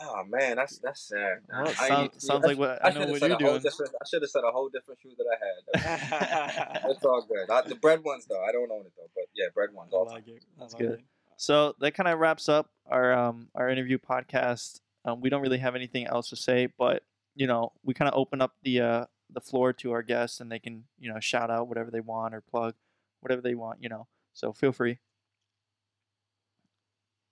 Oh 0.00 0.24
man, 0.24 0.56
that's 0.56 0.78
that's 0.78 1.06
sad. 1.06 1.40
Well, 1.52 1.68
it 1.68 1.80
I 1.82 1.88
sound- 1.88 2.02
need- 2.14 2.22
sounds 2.22 2.44
I 2.44 2.48
like 2.48 2.58
what 2.58 2.82
I 2.84 2.88
I 2.88 2.90
should 2.90 2.94
know 2.94 3.00
have 3.02 3.10
what 3.10 3.20
said 3.20 3.26
you're 3.28 3.36
a 3.36 3.42
whole 3.42 3.50
doing. 3.52 3.62
different. 3.62 3.92
I 4.00 4.04
should 4.08 4.22
have 4.22 4.30
said 4.30 4.42
a 4.48 4.50
whole 4.50 4.68
different 4.70 5.00
shoe 5.02 5.10
that 5.18 5.26
I 5.30 5.84
had. 5.84 6.82
I 6.84 6.88
It's 6.90 7.04
all 7.04 7.26
good. 7.28 7.50
I, 7.50 7.60
the 7.68 7.74
bred 7.74 8.02
ones 8.02 8.24
though, 8.26 8.42
I 8.42 8.52
don't 8.52 8.70
own 8.72 8.80
it 8.86 8.92
though, 8.96 9.10
but 9.14 9.24
yeah, 9.36 9.46
bred 9.54 9.68
ones 9.74 9.92
all 9.92 10.06
time. 10.06 10.14
like 10.14 10.28
it. 10.28 10.42
I 10.56 10.60
That's 10.60 10.72
like 10.72 10.82
good. 10.82 10.92
it. 11.00 11.04
So 11.36 11.74
that 11.80 11.92
kind 11.92 12.08
of 12.08 12.18
wraps 12.18 12.48
up 12.48 12.70
our 12.86 13.12
um 13.12 13.48
our 13.54 13.68
interview 13.68 13.98
podcast. 13.98 14.80
Um, 15.04 15.20
we 15.20 15.28
don't 15.28 15.42
really 15.42 15.58
have 15.58 15.74
anything 15.76 16.06
else 16.06 16.30
to 16.30 16.36
say, 16.36 16.68
but 16.78 17.02
you 17.34 17.46
know, 17.46 17.72
we 17.82 17.92
kind 17.94 18.10
of 18.10 18.18
open 18.18 18.40
up 18.40 18.54
the 18.62 18.80
uh 18.80 19.04
the 19.30 19.40
floor 19.40 19.72
to 19.72 19.92
our 19.92 20.02
guests, 20.02 20.40
and 20.40 20.50
they 20.52 20.58
can 20.58 20.84
you 20.98 21.12
know 21.12 21.20
shout 21.20 21.50
out 21.50 21.68
whatever 21.68 21.90
they 21.90 22.00
want 22.00 22.34
or 22.34 22.40
plug 22.40 22.74
whatever 23.20 23.40
they 23.42 23.54
want. 23.54 23.82
You 23.82 23.88
know, 23.88 24.06
so 24.32 24.52
feel 24.52 24.72
free. 24.72 24.98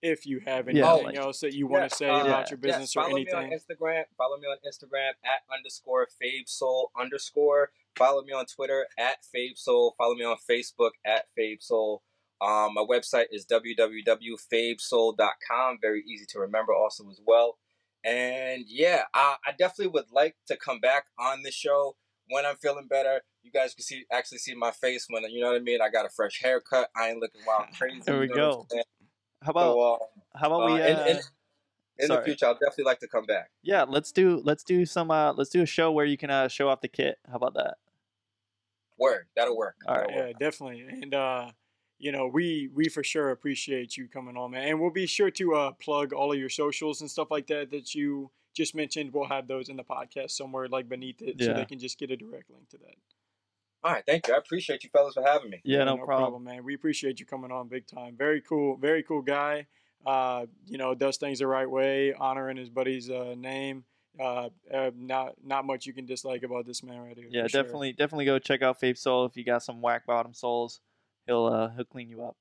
If 0.03 0.27
you 0.27 0.41
have 0.41 0.69
Yeah, 0.69 0.91
anything 0.95 1.07
like- 1.07 1.17
else 1.17 1.39
that 1.41 1.55
you 1.55 1.67
want 1.69 1.85
Yeah, 1.85 1.89
to 1.89 1.95
say 1.95 2.09
uh, 2.11 2.27
about 2.27 2.51
your 2.51 2.59
Yes, 2.61 2.75
business 2.75 2.97
or 2.97 3.05
anything, 3.05 3.27
follow 3.27 3.43
me 3.43 3.47
on 3.47 3.53
anything, 3.53 3.77
Instagram. 3.77 4.05
Follow 4.19 4.37
me 4.37 4.47
on 4.49 4.57
Instagram 4.67 5.11
at 5.25 5.43
underscore 5.57 6.09
Fabe 6.21 6.49
Soul 6.49 6.91
underscore. 6.99 7.71
Follow 7.97 8.23
me 8.25 8.33
on 8.33 8.47
Twitter 8.47 8.89
at 8.99 9.19
Fabe 9.23 9.57
Soul. 9.57 9.95
Follow 9.97 10.17
me 10.17 10.25
on 10.25 10.37
Facebook 10.51 10.91
at 11.05 11.27
Fabe 11.39 11.63
Soul. 11.63 12.03
Um, 12.41 12.75
my 12.75 12.83
website 12.83 13.27
is 13.31 13.47
www.fabesoul.com. 13.47 15.79
Very 15.81 16.03
easy 16.05 16.25
to 16.31 16.41
remember, 16.41 16.75
also 16.75 17.09
as 17.09 17.21
well. 17.25 17.59
And 18.05 18.65
yeah, 18.67 19.03
I, 19.15 19.37
I 19.47 19.53
definitely 19.53 19.89
would 19.93 20.11
like 20.13 20.37
to 20.49 20.57
come 20.57 20.81
back 20.81 21.05
on 21.19 21.43
the 21.43 21.51
show 21.53 21.97
when 22.29 22.45
I'm 22.45 22.57
feeling 22.57 22.87
better. 22.89 23.21
You 23.43 23.51
guys 23.53 23.75
can 23.75 23.83
see 23.85 24.05
actually 24.13 24.39
see 24.39 24.55
my 24.55 24.71
face 24.73 25.07
when 25.09 25.23
you 25.31 25.41
know 25.41 25.49
what 25.49 25.57
I 25.57 25.61
mean. 25.61 25.81
I 25.81 25.89
got 25.89 26.07
a 26.07 26.11
fresh 26.11 26.41
haircut. 26.43 26.89
I 26.97 27.11
ain't 27.11 27.19
looking 27.21 27.41
wild 27.47 27.67
crazy. 27.79 28.01
There 28.05 28.19
we 28.19 28.27
you 28.29 28.35
know 28.35 28.35
go. 28.35 28.67
saying? 28.71 28.85
How 29.43 29.51
about 29.51 29.73
So, 29.75 29.81
uh, 29.81 30.39
how 30.39 30.47
about 30.49 30.63
uh, 30.71 30.75
we 30.75 30.81
uh, 30.83 30.85
and- 30.87 31.09
and- 31.11 31.21
in 31.99 32.07
Sorry. 32.07 32.21
the 32.21 32.25
future, 32.25 32.47
I'll 32.47 32.55
definitely 32.55 32.85
like 32.85 33.01
to 33.01 33.07
come 33.07 33.27
back. 33.27 33.51
Yeah, 33.63 33.83
let's 33.83 34.13
do 34.13 34.41
let's 34.45 34.65
do 34.65 34.87
some 34.87 35.11
uh 35.11 35.35
let's 35.35 35.51
do 35.51 35.61
a 35.63 35.67
show 35.67 35.93
where 35.93 36.07
you 36.07 36.17
can 36.17 36.31
uh 36.31 36.49
show 36.49 36.69
off 36.71 36.81
the 36.81 36.89
kit. 36.89 37.19
How 37.29 37.37
about 37.37 37.55
that? 37.55 37.75
Word, 38.99 39.27
that'll 39.37 39.57
work. 39.57 39.77
All 39.87 39.95
right. 39.95 40.07
That'll 40.09 40.17
work. 40.23 40.33
Yeah, 40.41 40.47
definitely. 40.47 40.81
And 41.03 41.15
uh, 41.15 41.51
you 42.03 42.11
know, 42.11 42.27
we 42.27 42.69
we 42.75 42.89
for 42.89 43.05
sure 43.05 43.31
appreciate 43.31 43.97
you 43.97 44.09
coming 44.09 44.37
on, 44.37 44.51
man. 44.51 44.67
And 44.69 44.81
we'll 44.81 44.91
be 44.91 45.07
sure 45.07 45.31
to 45.31 45.55
uh 45.55 45.71
plug 45.71 46.13
all 46.13 46.33
of 46.33 46.39
your 46.39 46.49
socials 46.49 47.01
and 47.01 47.09
stuff 47.09 47.31
like 47.31 47.47
that 47.47 47.71
that 47.71 47.95
you 47.95 48.29
just 48.55 48.75
mentioned. 48.75 49.13
We'll 49.15 49.29
have 49.29 49.47
those 49.47 49.69
in 49.69 49.77
the 49.77 49.85
podcast 49.85 50.33
somewhere 50.33 50.67
like 50.67 50.89
beneath 50.89 51.23
it, 51.23 51.37
so 51.41 51.55
they 51.55 51.65
can 51.65 51.79
just 51.79 52.01
get 52.01 52.11
a 52.11 52.17
direct 52.17 52.51
link 52.51 52.69
to 52.71 52.79
that. 52.79 52.97
All 53.85 53.93
right, 53.93 54.03
thank 54.05 54.27
you. 54.27 54.35
I 54.35 54.39
appreciate 54.39 54.83
you 54.83 54.91
fellas 54.93 55.15
for 55.15 55.23
having 55.23 55.51
me. 55.51 55.61
Yeah, 55.65 55.85
no, 55.85 55.97
problem. 55.97 56.43
man. 56.43 56.65
We 56.65 56.75
appreciate 56.75 57.21
you 57.21 57.27
coming 57.27 57.53
on 57.53 57.69
big 57.69 57.87
time. 57.87 58.17
Very 58.17 58.41
cool, 58.41 58.77
very 58.77 59.05
cool 59.05 59.23
guy. 59.23 59.67
Uh, 60.05 60.47
you 60.67 60.79
know, 60.79 60.97
does 60.97 61.19
things 61.19 61.39
the 61.39 61.47
right 61.47 61.71
way, 61.71 62.13
honoring 62.15 62.57
his 62.57 62.69
buddy's 62.69 63.11
uh, 63.11 63.37
name. 63.39 63.85
Uh, 64.19 64.49
uh, 64.75 64.91
not 64.97 65.35
not 65.45 65.65
much 65.65 65.87
you 65.87 65.93
can 65.93 66.05
dislike 66.05 66.43
about 66.43 66.67
this 66.67 66.83
man 66.83 67.01
right 67.01 67.17
here. 67.17 67.29
Yeah, 67.31 67.45
for 67.45 67.49
sure. 67.49 67.63
definitely 67.63 67.93
definitely 67.93 68.25
go 68.25 68.41
check 68.41 68.61
out 68.61 68.81
Fabe 68.81 68.99
Soul 68.99 69.25
if 69.25 69.37
you 69.37 69.45
got 69.45 69.63
some 69.63 69.81
whack 69.81 70.05
bottom 70.05 70.35
soles. 70.35 70.81
He'll 71.27 71.47
uh 71.47 71.71
he'll 71.77 71.85
clean 71.85 72.09
you 72.09 72.25
up. 72.25 72.37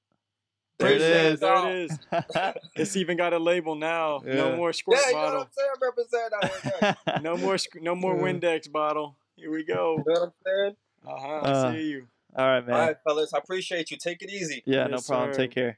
There 0.79 0.89
it 0.89 0.95
Appreciate 0.95 1.25
is. 1.25 1.33
it. 1.33 1.39
There 1.41 1.69
it 1.69 1.91
is. 1.91 2.55
It's 2.75 2.95
even 2.95 3.17
got 3.17 3.33
a 3.33 3.37
label 3.39 3.75
now. 3.75 4.21
Yeah. 4.25 4.33
No 4.35 4.55
more 4.55 4.73
squirt 4.73 4.99
Yeah, 5.03 5.09
you 5.09 5.15
know 5.15 5.21
what 5.21 5.25
bottle. 5.31 5.41
I'm 5.41 5.47
saying? 5.51 6.61
Represent 6.79 6.97
that. 7.05 7.21
No 7.21 7.37
more 7.37 7.57
no 7.81 7.95
more 7.95 8.15
Yeah. 8.15 8.21
Windex 8.23 8.71
bottle. 8.71 9.15
Here 9.35 9.51
we 9.51 9.63
go. 9.63 10.03
You 10.05 10.13
know 10.13 10.21
what 10.21 10.23
I'm 10.23 10.33
saying? 10.45 10.75
Uh 11.05 11.19
huh. 11.19 11.27
Uh, 11.27 11.69
I 11.69 11.75
see 11.75 11.83
you. 11.89 12.07
All 12.35 12.45
right, 12.47 12.65
man. 12.65 12.75
All 12.75 12.87
right, 12.87 12.97
fellas. 13.03 13.33
I 13.33 13.37
appreciate 13.39 13.91
you. 13.91 13.97
Take 13.97 14.21
it 14.21 14.29
easy. 14.31 14.63
yeah, 14.65 14.87
no 14.87 14.99
problem. 15.01 15.33
sir. 15.33 15.37
Take 15.39 15.51
care. 15.51 15.77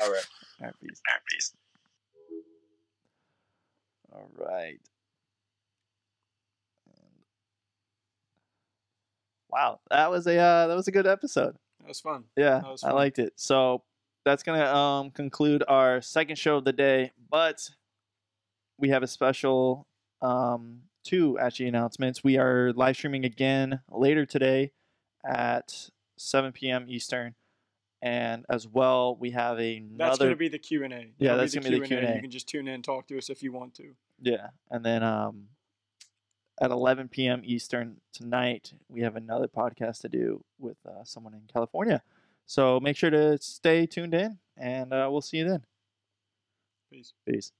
All 0.00 0.10
right. 0.10 0.26
All 0.60 0.66
right, 0.66 0.74
peace. 0.82 1.52
All 4.12 4.28
right. 4.38 4.78
Wow, 9.48 9.80
that 9.90 10.10
was 10.10 10.26
a 10.26 10.36
uh, 10.38 10.66
that 10.66 10.74
was 10.74 10.88
a 10.88 10.92
good 10.92 11.06
episode. 11.06 11.56
That 11.86 11.90
was 11.90 12.00
fun. 12.00 12.24
Yeah, 12.36 12.62
was 12.62 12.82
I 12.82 12.90
liked 12.90 13.20
it. 13.20 13.34
So 13.36 13.84
that's 14.24 14.42
gonna 14.42 14.66
um 14.74 15.12
conclude 15.12 15.62
our 15.68 16.02
second 16.02 16.36
show 16.36 16.56
of 16.56 16.64
the 16.64 16.72
day, 16.72 17.12
but 17.30 17.70
we 18.76 18.88
have 18.88 19.04
a 19.04 19.06
special 19.06 19.86
um 20.20 20.80
two 21.04 21.38
actually 21.38 21.68
announcements. 21.68 22.24
We 22.24 22.38
are 22.38 22.72
live 22.72 22.96
streaming 22.96 23.24
again 23.24 23.82
later 23.88 24.26
today 24.26 24.72
at 25.24 25.90
7 26.18 26.50
p.m. 26.50 26.86
Eastern, 26.88 27.36
and 28.02 28.44
as 28.50 28.66
well 28.66 29.14
we 29.14 29.30
have 29.30 29.58
another 29.58 29.96
That's 29.96 30.18
gonna 30.18 30.34
be 30.34 30.48
the 30.48 30.58
Q 30.58 30.82
and 30.82 30.92
A. 30.92 31.06
Yeah, 31.20 31.36
that's 31.36 31.54
gonna 31.54 31.70
be 31.70 31.78
the 31.78 31.86
Q&A. 31.86 32.16
You 32.16 32.20
can 32.20 32.30
just 32.32 32.48
tune 32.48 32.66
in 32.66 32.82
talk 32.82 33.06
to 33.06 33.18
us 33.18 33.30
if 33.30 33.44
you 33.44 33.52
want 33.52 33.74
to. 33.76 33.94
Yeah, 34.20 34.48
and 34.72 34.84
then 34.84 35.04
um, 35.04 35.44
at 36.60 36.70
11 36.70 37.08
p.m. 37.08 37.42
Eastern 37.44 38.00
tonight, 38.12 38.72
we 38.88 39.02
have 39.02 39.16
another 39.16 39.48
podcast 39.48 40.00
to 40.02 40.08
do 40.08 40.42
with 40.58 40.76
uh, 40.86 41.04
someone 41.04 41.34
in 41.34 41.42
California. 41.52 42.02
So 42.46 42.80
make 42.80 42.96
sure 42.96 43.10
to 43.10 43.38
stay 43.38 43.86
tuned 43.86 44.14
in, 44.14 44.38
and 44.56 44.92
uh, 44.92 45.08
we'll 45.10 45.20
see 45.20 45.38
you 45.38 45.48
then. 45.48 45.64
Peace. 46.90 47.12
Peace. 47.28 47.52